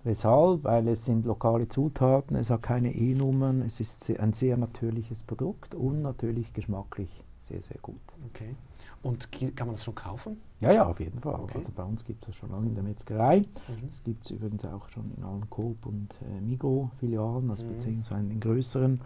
Weshalb? 0.04 0.62
Weil 0.62 0.86
es 0.86 1.04
sind 1.04 1.26
lokale 1.26 1.68
Zutaten, 1.68 2.36
es 2.36 2.50
hat 2.50 2.62
keine 2.62 2.94
E-Nummern, 2.94 3.62
es 3.62 3.80
ist 3.80 4.08
ein 4.10 4.32
sehr 4.32 4.56
natürliches 4.56 5.24
Produkt 5.24 5.74
und 5.74 6.02
natürlich 6.02 6.52
geschmacklich 6.52 7.24
sehr, 7.48 7.62
sehr 7.62 7.78
gut. 7.82 8.00
Okay. 8.30 8.54
Und 9.02 9.30
kann 9.54 9.66
man 9.66 9.76
das 9.76 9.84
schon 9.84 9.94
kaufen? 9.94 10.40
Ja, 10.60 10.72
ja, 10.72 10.86
auf 10.86 10.98
jeden 10.98 11.20
Fall. 11.20 11.34
Okay. 11.34 11.58
Also 11.58 11.72
bei 11.72 11.82
uns 11.82 12.04
gibt 12.04 12.22
es 12.22 12.28
das 12.28 12.36
schon 12.36 12.50
lange 12.50 12.68
in 12.68 12.74
der 12.74 12.84
Metzgerei. 12.84 13.40
Mhm. 13.40 13.88
Das 13.88 14.02
gibt 14.02 14.24
es 14.24 14.30
übrigens 14.30 14.64
auch 14.64 14.88
schon 14.88 15.12
in 15.16 15.22
allen 15.22 15.48
Coop 15.50 15.84
und 15.86 16.14
äh, 16.22 16.40
Migro-Filialen, 16.40 17.50
also 17.50 17.64
mhm. 17.66 17.74
beziehungsweise 17.74 18.20
in 18.20 18.28
den 18.30 18.40
größeren. 18.40 18.92
Mhm. 18.92 18.98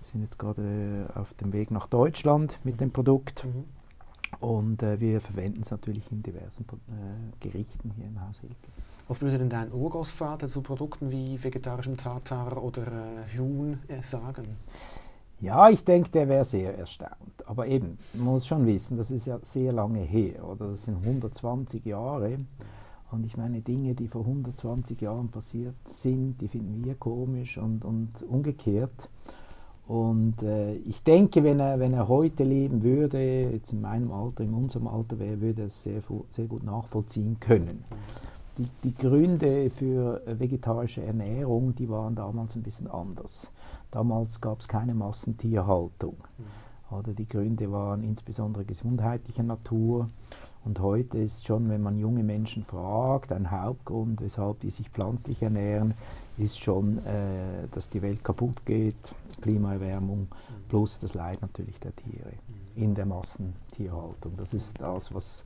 Wir 0.00 0.10
sind 0.10 0.22
jetzt 0.22 0.38
gerade 0.38 1.08
auf 1.14 1.32
dem 1.34 1.52
Weg 1.52 1.70
nach 1.70 1.86
Deutschland 1.86 2.58
mit 2.64 2.80
dem 2.80 2.90
Produkt. 2.90 3.44
Mhm. 3.44 3.64
Und 4.40 4.82
äh, 4.82 5.00
wir 5.00 5.20
verwenden 5.20 5.62
es 5.62 5.70
natürlich 5.70 6.10
in 6.10 6.22
diversen 6.22 6.64
äh, 6.64 7.48
Gerichten 7.48 7.92
hier 7.96 8.06
im 8.06 8.20
Haus 8.20 8.40
Hilke. 8.40 8.56
Was 9.08 9.20
würde 9.20 9.38
denn 9.38 9.48
dein 9.48 9.72
Urgroßvater 9.72 10.48
zu 10.48 10.62
Produkten 10.62 11.12
wie 11.12 11.42
vegetarischem 11.42 11.96
Tartar 11.96 12.60
oder 12.60 12.82
äh, 12.82 13.38
Huhn 13.38 13.78
äh, 13.86 14.02
sagen? 14.02 14.56
Ja, 15.40 15.68
ich 15.68 15.84
denke, 15.84 16.10
der 16.10 16.28
wäre 16.28 16.44
sehr 16.44 16.78
erstaunt. 16.78 17.46
Aber 17.46 17.66
eben, 17.66 17.98
man 18.14 18.26
muss 18.26 18.46
schon 18.46 18.66
wissen, 18.66 18.96
das 18.96 19.10
ist 19.10 19.26
ja 19.26 19.38
sehr 19.42 19.72
lange 19.72 20.00
her, 20.00 20.48
oder? 20.48 20.70
Das 20.70 20.84
sind 20.84 20.96
120 20.96 21.84
Jahre. 21.84 22.38
Und 23.10 23.26
ich 23.26 23.36
meine, 23.36 23.60
Dinge, 23.60 23.94
die 23.94 24.08
vor 24.08 24.22
120 24.22 25.00
Jahren 25.00 25.28
passiert 25.28 25.74
sind, 25.88 26.40
die 26.40 26.48
finden 26.48 26.84
wir 26.84 26.94
komisch 26.94 27.58
und, 27.58 27.84
und 27.84 28.10
umgekehrt. 28.28 29.10
Und 29.86 30.42
äh, 30.42 30.74
ich 30.74 31.04
denke, 31.04 31.44
wenn 31.44 31.60
er, 31.60 31.78
wenn 31.78 31.92
er 31.92 32.08
heute 32.08 32.42
leben 32.42 32.82
würde, 32.82 33.50
jetzt 33.52 33.72
in 33.72 33.80
meinem 33.80 34.10
Alter, 34.10 34.42
in 34.42 34.52
unserem 34.52 34.88
Alter 34.88 35.18
wäre, 35.18 35.40
würde 35.40 35.62
er 35.62 35.68
es 35.68 35.82
sehr, 35.82 36.02
sehr 36.30 36.46
gut 36.46 36.64
nachvollziehen 36.64 37.38
können. 37.38 37.84
Die, 38.58 38.66
die 38.82 38.94
Gründe 38.94 39.70
für 39.70 40.22
vegetarische 40.26 41.04
Ernährung, 41.04 41.74
die 41.76 41.88
waren 41.88 42.16
damals 42.16 42.56
ein 42.56 42.62
bisschen 42.62 42.88
anders. 42.88 43.48
Damals 43.90 44.40
gab 44.40 44.60
es 44.60 44.68
keine 44.68 44.94
Massentierhaltung. 44.94 46.16
Mhm. 46.38 46.96
Oder 46.96 47.12
die 47.12 47.28
Gründe 47.28 47.70
waren 47.72 48.02
insbesondere 48.02 48.64
gesundheitlicher 48.64 49.42
Natur. 49.42 50.08
Und 50.64 50.80
heute 50.80 51.18
ist 51.18 51.46
schon, 51.46 51.68
wenn 51.68 51.80
man 51.80 51.96
junge 51.96 52.24
Menschen 52.24 52.64
fragt, 52.64 53.30
ein 53.30 53.50
Hauptgrund, 53.50 54.20
weshalb 54.20 54.60
die 54.60 54.70
sich 54.70 54.90
pflanzlich 54.90 55.40
ernähren, 55.42 55.94
ist 56.38 56.58
schon, 56.58 56.98
äh, 57.06 57.68
dass 57.72 57.88
die 57.88 58.02
Welt 58.02 58.24
kaputt 58.24 58.66
geht, 58.66 58.96
Klimaerwärmung 59.40 60.22
mhm. 60.22 60.68
plus 60.68 60.98
das 60.98 61.14
Leid 61.14 61.40
natürlich 61.40 61.78
der 61.78 61.94
Tiere 61.94 62.32
mhm. 62.48 62.82
in 62.82 62.94
der 62.94 63.06
Massentierhaltung. 63.06 64.36
Das 64.36 64.54
ist 64.54 64.80
das, 64.80 65.14
was 65.14 65.44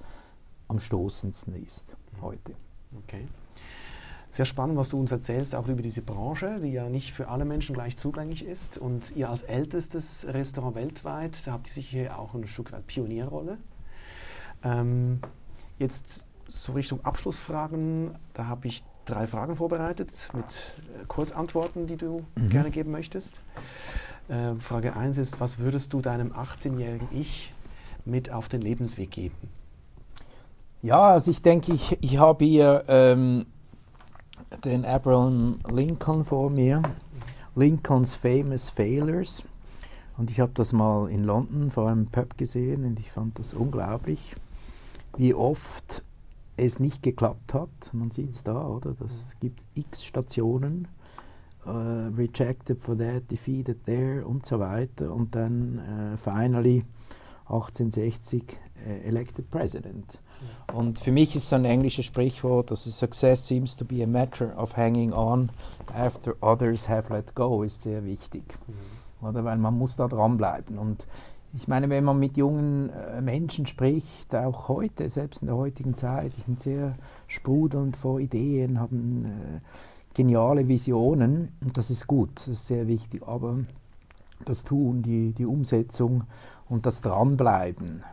am 0.68 0.79
stoßendsten 0.79 1.66
ist 1.66 1.85
heute. 2.22 2.55
Okay. 3.05 3.26
Sehr 4.31 4.45
spannend, 4.45 4.77
was 4.77 4.90
du 4.90 5.01
uns 5.01 5.11
erzählst, 5.11 5.57
auch 5.57 5.66
über 5.66 5.83
diese 5.83 6.03
Branche, 6.03 6.61
die 6.61 6.73
ja 6.73 6.88
nicht 6.88 7.12
für 7.12 7.29
alle 7.29 7.45
Menschen 7.45 7.75
gleich 7.75 7.97
zugänglich 7.97 8.47
ist. 8.47 8.79
Und 8.79 9.16
ihr 9.16 9.29
als 9.29 9.43
ältestes 9.43 10.27
Restaurant 10.29 10.77
weltweit, 10.77 11.47
da 11.47 11.53
habt 11.53 11.66
ihr 11.66 11.73
sicher 11.73 12.19
auch 12.19 12.35
ein 12.35 12.47
Stück 12.47 12.71
weit 12.71 12.87
Pionierrolle. 12.87 13.59
Ähm, 14.62 15.19
jetzt 15.79 16.27
so 16.47 16.73
Richtung 16.73 17.05
Abschlussfragen, 17.05 18.14
da 18.35 18.47
habe 18.47 18.69
ich 18.69 18.85
drei 19.05 19.27
Fragen 19.27 19.57
vorbereitet 19.57 20.31
mit 20.33 20.45
äh, 20.45 21.05
Kurzantworten, 21.07 21.87
die 21.87 21.97
du 21.97 22.25
mhm. 22.37 22.49
gerne 22.51 22.71
geben 22.71 22.93
möchtest. 22.93 23.40
Äh, 24.29 24.55
Frage 24.61 24.95
1 24.95 25.19
ist, 25.19 25.40
was 25.40 25.59
würdest 25.59 25.93
du 25.93 26.01
deinem 26.01 26.33
18-jährigen 26.33 27.09
Ich 27.11 27.53
mit 28.05 28.31
auf 28.31 28.49
den 28.49 28.62
Lebensweg 28.62 29.11
geben? 29.11 29.37
Ja, 30.83 31.11
also 31.11 31.31
ich 31.31 31.43
denke, 31.43 31.73
ich, 31.73 31.99
ich 32.01 32.19
habe 32.19 32.45
hier 32.45 32.85
ähm, 32.88 33.47
den 34.65 34.85
Abraham 34.85 35.59
Lincoln 35.71 36.25
vor 36.25 36.51
mir, 36.51 36.83
Lincolns 37.55 38.15
Famous 38.15 38.71
Failures. 38.71 39.43
Und 40.17 40.31
ich 40.31 40.41
habe 40.41 40.53
das 40.55 40.73
mal 40.73 41.09
in 41.11 41.25
London 41.25 41.71
vor 41.71 41.89
einem 41.89 42.07
Pub 42.07 42.37
gesehen 42.37 42.85
und 42.85 43.01
ich 43.01 43.11
fand 43.11 43.39
das 43.39 43.55
unglaublich, 43.55 44.35
wie 45.17 45.33
oft 45.35 46.03
es 46.57 46.79
nicht 46.79 47.03
geklappt 47.03 47.55
hat. 47.55 47.71
Man 47.93 48.11
sieht 48.11 48.33
es 48.33 48.43
da, 48.43 48.67
oder? 48.67 48.95
Das 48.99 49.35
gibt 49.41 49.61
x 49.75 50.05
Stationen. 50.05 50.89
Uh, 51.67 52.09
rejected 52.17 52.81
for 52.81 52.97
that, 52.97 53.31
defeated 53.31 53.85
there 53.85 54.27
und 54.27 54.47
so 54.47 54.59
weiter. 54.59 55.13
Und 55.13 55.35
dann 55.35 55.79
uh, 55.79 56.17
finally 56.17 56.85
1860 57.45 58.43
uh, 58.43 59.07
elected 59.07 59.51
president. 59.51 60.19
Und 60.72 60.98
für 60.98 61.12
mich 61.12 61.35
ist 61.35 61.48
so 61.48 61.57
ein 61.57 61.64
englisches 61.64 62.07
Sprichwort, 62.07 62.70
dass 62.70 62.85
Success 62.85 63.46
seems 63.46 63.76
to 63.76 63.85
be 63.85 64.03
a 64.03 64.07
matter 64.07 64.57
of 64.57 64.76
hanging 64.76 65.12
on 65.12 65.50
after 65.94 66.35
others 66.40 66.88
have 66.88 67.12
let 67.12 67.35
go, 67.35 67.62
ist 67.62 67.83
sehr 67.83 68.05
wichtig. 68.05 68.44
Mhm. 68.66 69.29
Oder? 69.29 69.44
Weil 69.44 69.59
man 69.59 69.76
muss 69.76 69.96
da 69.96 70.09
dranbleiben. 70.09 70.79
Und 70.79 71.05
ich 71.53 71.66
meine, 71.66 71.90
wenn 71.90 72.05
man 72.05 72.18
mit 72.18 72.37
jungen 72.37 72.90
äh, 72.90 73.20
Menschen 73.20 73.66
spricht, 73.66 74.35
auch 74.35 74.68
heute, 74.68 75.09
selbst 75.09 75.42
in 75.42 75.48
der 75.48 75.57
heutigen 75.57 75.96
Zeit, 75.96 76.33
die 76.37 76.42
sind 76.42 76.61
sehr 76.61 76.94
sprudelnd 77.26 77.96
vor 77.96 78.20
Ideen, 78.20 78.79
haben 78.79 79.24
äh, 79.24 79.61
geniale 80.14 80.68
Visionen 80.68 81.53
und 81.61 81.76
das 81.76 81.90
ist 81.90 82.07
gut, 82.07 82.31
das 82.37 82.48
ist 82.48 82.66
sehr 82.66 82.87
wichtig. 82.87 83.22
Aber 83.26 83.59
das 84.44 84.64
Tun, 84.64 85.03
die, 85.03 85.33
die 85.33 85.44
Umsetzung 85.44 86.24
und 86.68 86.87
das 86.87 87.00
Dranbleiben, 87.00 88.05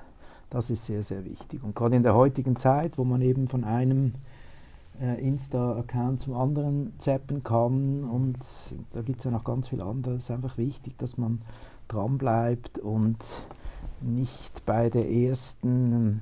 das 0.49 0.69
ist 0.69 0.85
sehr, 0.85 1.03
sehr 1.03 1.25
wichtig. 1.25 1.63
Und 1.63 1.75
gerade 1.75 1.95
in 1.95 2.03
der 2.03 2.15
heutigen 2.15 2.55
Zeit, 2.55 2.97
wo 2.97 3.03
man 3.03 3.21
eben 3.21 3.47
von 3.47 3.63
einem 3.63 4.13
äh, 5.01 5.21
Insta-Account 5.21 6.21
zum 6.21 6.33
anderen 6.35 6.93
zappen 6.99 7.43
kann 7.43 8.03
und 8.03 8.37
da 8.93 9.01
gibt 9.01 9.19
es 9.19 9.25
ja 9.25 9.31
noch 9.31 9.43
ganz 9.43 9.67
viel 9.69 9.81
anderes, 9.81 10.23
ist 10.23 10.31
einfach 10.31 10.57
wichtig, 10.57 10.97
dass 10.97 11.17
man 11.17 11.41
dranbleibt 11.87 12.79
und 12.79 13.17
nicht 14.01 14.65
bei 14.65 14.89
der 14.89 15.09
ersten, 15.09 16.21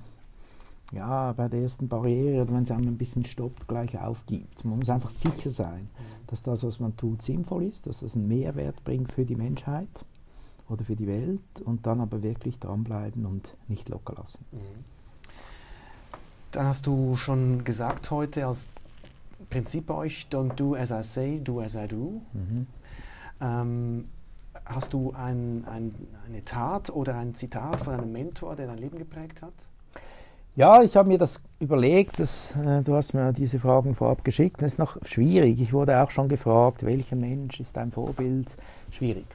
ja, 0.91 1.33
bei 1.33 1.47
der 1.47 1.61
ersten 1.61 1.87
Barriere, 1.87 2.47
wenn 2.49 2.63
es 2.63 2.71
einem 2.71 2.89
ein 2.89 2.97
bisschen 2.97 3.25
stoppt, 3.25 3.67
gleich 3.67 3.99
aufgibt. 3.99 4.65
Man 4.65 4.79
muss 4.79 4.89
einfach 4.89 5.11
sicher 5.11 5.51
sein, 5.51 5.81
mhm. 5.81 6.27
dass 6.27 6.43
das, 6.43 6.63
was 6.63 6.79
man 6.79 6.95
tut, 6.97 7.21
sinnvoll 7.21 7.63
ist, 7.65 7.87
dass 7.87 7.99
das 7.99 8.15
einen 8.15 8.27
Mehrwert 8.27 8.83
bringt 8.83 9.11
für 9.11 9.25
die 9.25 9.35
Menschheit 9.35 9.87
oder 10.69 10.83
für 10.83 10.95
die 10.95 11.07
Welt 11.07 11.41
und 11.63 11.85
dann 11.85 12.01
aber 12.01 12.23
wirklich 12.23 12.59
dranbleiben 12.59 13.25
und 13.25 13.55
nicht 13.67 13.89
locker 13.89 14.13
lassen. 14.15 14.39
Mhm. 14.51 14.85
Dann 16.51 16.67
hast 16.67 16.87
du 16.87 17.15
schon 17.15 17.63
gesagt 17.63 18.11
heute 18.11 18.47
als 18.47 18.69
Prinzip 19.49 19.87
bei 19.87 19.93
euch, 19.93 20.27
don't 20.31 20.55
do 20.55 20.75
as 20.75 20.91
I 20.91 21.03
say, 21.03 21.39
do 21.39 21.61
as 21.61 21.75
I 21.75 21.87
do. 21.87 22.21
Mhm. 22.33 22.67
Ähm, 23.41 24.05
Hast 24.65 24.93
du 24.93 25.13
ein, 25.15 25.63
ein, 25.67 25.93
eine 26.27 26.43
Tat 26.43 26.89
oder 26.89 27.15
ein 27.15 27.35
Zitat 27.35 27.81
von 27.81 27.93
einem 27.93 28.11
Mentor, 28.11 28.55
der 28.55 28.67
dein 28.67 28.79
Leben 28.79 28.97
geprägt 28.97 29.41
hat? 29.41 29.53
Ja, 30.55 30.81
ich 30.81 30.95
habe 30.95 31.09
mir 31.09 31.17
das 31.17 31.41
überlegt. 31.59 32.19
Das, 32.19 32.55
äh, 32.55 32.81
du 32.81 32.95
hast 32.95 33.13
mir 33.13 33.33
diese 33.33 33.59
Fragen 33.59 33.93
vorab 33.93 34.23
geschickt. 34.23 34.61
Das 34.61 34.73
ist 34.73 34.79
noch 34.79 34.97
schwierig. 35.05 35.59
Ich 35.59 35.73
wurde 35.73 36.01
auch 36.01 36.09
schon 36.09 36.29
gefragt, 36.29 36.83
welcher 36.83 37.15
Mensch 37.15 37.59
ist 37.59 37.75
dein 37.77 37.91
Vorbild? 37.91 38.47
Schwierig. 38.91 39.25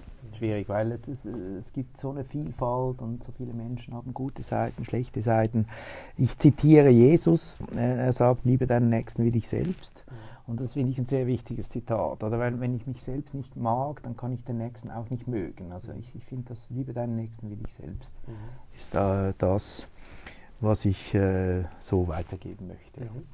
Schwierig, 0.41 0.71
weil 0.71 0.93
es, 0.93 1.07
es, 1.27 1.71
gibt 1.75 1.99
so 1.99 2.09
eine 2.09 2.25
Vielfalt 2.25 3.03
und 3.03 3.23
so 3.23 3.31
viele 3.33 3.53
Menschen 3.53 3.93
haben 3.93 4.15
gute 4.15 4.43
Seiten, 4.43 4.87
schlechte 4.87 5.21
Seiten. 5.21 5.67
Ich 6.17 6.39
zitiere 6.39 6.89
Jesus. 6.89 7.59
Er 7.77 8.11
sagt, 8.15 8.47
liebe 8.47 8.67
deinen 8.67 8.89
Nächsten 8.89 9.23
wie 9.23 9.33
dich 9.33 9.51
selbst. 9.51 10.03
Mhm. 10.09 10.15
Und 10.51 10.61
das 10.63 10.73
finde 10.73 10.93
ich 10.93 10.99
ein 10.99 11.05
sehr 11.05 11.27
wichtiges 11.27 11.69
Zitat. 11.69 12.25
Oder 12.25 12.39
weil 12.39 12.59
wenn 12.59 12.75
ich 12.75 12.87
mich 12.87 13.03
selbst 13.03 13.35
nicht 13.35 13.55
mag, 13.55 14.03
dann 14.03 14.17
kann 14.17 14.33
ich 14.33 14.43
den 14.45 14.57
Nächsten 14.57 14.91
auch 14.91 15.11
nicht 15.11 15.29
mögen. 15.29 15.73
Also 15.73 15.93
ich, 15.93 16.15
ich 16.15 16.25
finde 16.25 16.49
das 16.49 16.71
Liebe 16.71 16.95
deinen 16.95 17.17
Nächsten 17.17 17.51
wie 17.51 17.57
dich 17.57 17.75
selbst 17.75 18.15
mhm. 18.27 18.33
ist 18.75 18.95
da 18.95 19.35
das, 19.37 19.87
was 20.61 20.85
ich 20.85 21.15
äh, 21.15 21.65
so 21.79 22.09
weitergeben 22.09 22.69
möchte. 22.69 23.01
Mhm. 23.01 23.25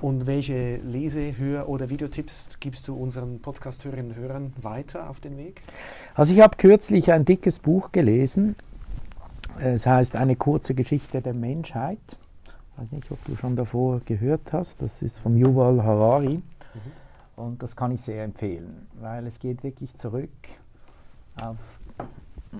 Und 0.00 0.26
welche 0.26 0.76
Lese-, 0.76 1.36
Hör- 1.36 1.68
oder 1.68 1.88
Videotipps 1.90 2.58
gibst 2.60 2.88
du 2.88 2.94
unseren 2.94 3.40
Podcast-Hörerinnen 3.40 4.12
und 4.12 4.16
Hörern 4.16 4.52
weiter 4.60 5.10
auf 5.10 5.20
den 5.20 5.36
Weg? 5.36 5.62
Also 6.14 6.32
ich 6.32 6.40
habe 6.40 6.56
kürzlich 6.56 7.12
ein 7.12 7.24
dickes 7.24 7.58
Buch 7.58 7.92
gelesen. 7.92 8.56
Es 9.58 9.86
heißt 9.86 10.16
Eine 10.16 10.36
kurze 10.36 10.74
Geschichte 10.74 11.20
der 11.20 11.34
Menschheit 11.34 11.98
ich 12.74 12.82
weiß 12.82 12.92
nicht, 12.92 13.10
ob 13.12 13.24
du 13.24 13.36
schon 13.36 13.54
davor 13.54 14.00
gehört 14.04 14.52
hast. 14.52 14.82
Das 14.82 15.00
ist 15.00 15.18
von 15.18 15.36
Yuval 15.36 15.82
Harari. 15.82 16.36
Mhm. 16.36 16.42
Und 17.36 17.62
das 17.62 17.76
kann 17.76 17.92
ich 17.92 18.00
sehr 18.00 18.24
empfehlen, 18.24 18.86
weil 19.00 19.26
es 19.26 19.38
geht 19.38 19.62
wirklich 19.62 19.94
zurück 19.94 20.30
auf 21.40 21.56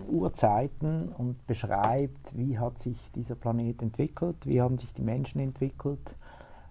Urzeiten 0.08 1.08
und 1.08 1.46
beschreibt, 1.46 2.36
wie 2.36 2.58
hat 2.58 2.78
sich 2.78 2.96
dieser 3.14 3.34
Planet 3.34 3.82
entwickelt, 3.82 4.36
wie 4.44 4.60
haben 4.60 4.78
sich 4.78 4.92
die 4.92 5.02
Menschen 5.02 5.40
entwickelt. 5.40 6.14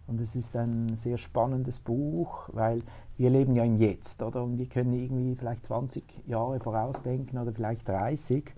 Und 0.05 0.19
es 0.19 0.35
ist 0.35 0.55
ein 0.55 0.95
sehr 0.95 1.17
spannendes 1.17 1.79
Buch, 1.79 2.49
weil 2.51 2.81
wir 3.17 3.29
leben 3.29 3.55
ja 3.55 3.63
im 3.63 3.77
Jetzt, 3.77 4.21
oder? 4.21 4.43
Und 4.43 4.57
wir 4.57 4.65
können 4.65 4.93
irgendwie 4.93 5.35
vielleicht 5.35 5.65
20 5.65 6.03
Jahre 6.27 6.59
vorausdenken 6.59 7.39
oder 7.39 7.53
vielleicht 7.53 7.87
30. 7.87 8.51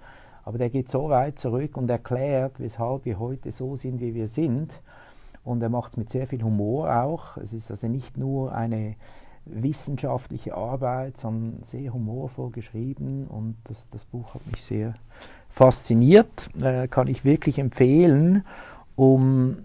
Aber 0.43 0.57
der 0.57 0.69
geht 0.69 0.89
so 0.89 1.09
weit 1.09 1.39
zurück 1.39 1.77
und 1.77 1.89
erklärt, 1.89 2.59
weshalb 2.59 3.05
wir 3.05 3.19
heute 3.19 3.51
so 3.51 3.75
sind, 3.75 3.99
wie 3.99 4.13
wir 4.15 4.27
sind. 4.27 4.81
Und 5.43 5.61
er 5.61 5.69
macht 5.69 5.91
es 5.91 5.97
mit 5.97 6.09
sehr 6.09 6.25
viel 6.25 6.43
Humor 6.43 6.95
auch. 6.95 7.37
Es 7.37 7.53
ist 7.53 7.69
also 7.69 7.87
nicht 7.87 8.17
nur 8.17 8.53
eine 8.53 8.95
wissenschaftliche 9.45 10.55
Arbeit, 10.55 11.17
sondern 11.17 11.63
sehr 11.63 11.93
humorvoll 11.93 12.51
geschrieben. 12.51 13.27
Und 13.27 13.55
das, 13.65 13.85
das 13.91 14.05
Buch 14.05 14.33
hat 14.33 14.45
mich 14.47 14.61
sehr 14.63 14.95
fasziniert. 15.49 16.49
Äh, 16.61 16.87
kann 16.87 17.07
ich 17.07 17.23
wirklich 17.23 17.59
empfehlen, 17.59 18.45
um 18.95 19.57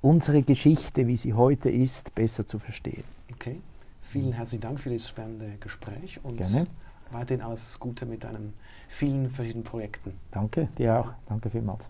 unsere 0.00 0.42
Geschichte, 0.42 1.06
wie 1.06 1.16
sie 1.16 1.34
heute 1.34 1.70
ist, 1.70 2.14
besser 2.14 2.46
zu 2.46 2.58
verstehen. 2.58 3.04
Okay. 3.32 3.60
Vielen 4.02 4.32
herzlichen 4.32 4.62
Dank 4.62 4.80
für 4.80 4.90
dieses 4.90 5.08
spannende 5.08 5.56
Gespräch 5.58 6.20
und 6.22 6.36
Gerne. 6.36 6.66
weiterhin 7.12 7.42
alles 7.42 7.80
Gute 7.80 8.04
mit 8.04 8.24
deinem 8.24 8.52
vielen 8.88 9.30
verschiedenen 9.30 9.64
Projekten. 9.64 10.12
Danke, 10.32 10.68
dir 10.76 11.00
auch. 11.00 11.08
Danke 11.28 11.48
vielmals. 11.48 11.84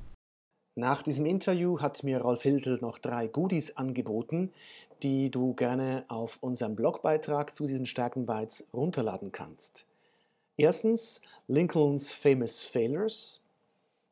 Nach 0.74 1.02
diesem 1.02 1.26
Interview 1.26 1.80
hat 1.80 2.02
mir 2.02 2.22
Rolf 2.22 2.42
Hildel 2.42 2.78
noch 2.80 2.98
drei 2.98 3.26
Goodies 3.26 3.76
angeboten, 3.76 4.52
die 5.02 5.30
du 5.30 5.54
gerne 5.54 6.04
auf 6.08 6.38
unserem 6.40 6.76
Blogbeitrag 6.76 7.54
zu 7.54 7.66
diesen 7.66 7.86
Stärkenbytes 7.86 8.68
runterladen 8.72 9.32
kannst. 9.32 9.86
Erstens 10.56 11.20
Lincolns 11.48 12.12
Famous 12.12 12.62
Failures. 12.62 13.40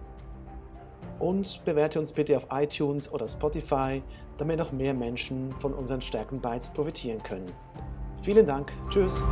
und 1.19 1.65
bewerte 1.65 1.99
uns 1.99 2.13
bitte 2.13 2.37
auf 2.37 2.47
iTunes 2.51 3.11
oder 3.11 3.27
Spotify, 3.27 4.03
damit 4.37 4.59
noch 4.59 4.73
mehr 4.73 4.93
Menschen 4.93 5.53
von 5.53 5.73
unseren 5.73 6.03
Stärkenbytes 6.03 6.69
profitieren 6.71 7.23
können. 7.23 7.51
Vielen 8.23 8.47
Dank. 8.47 8.71
Tschüss. 8.91 9.25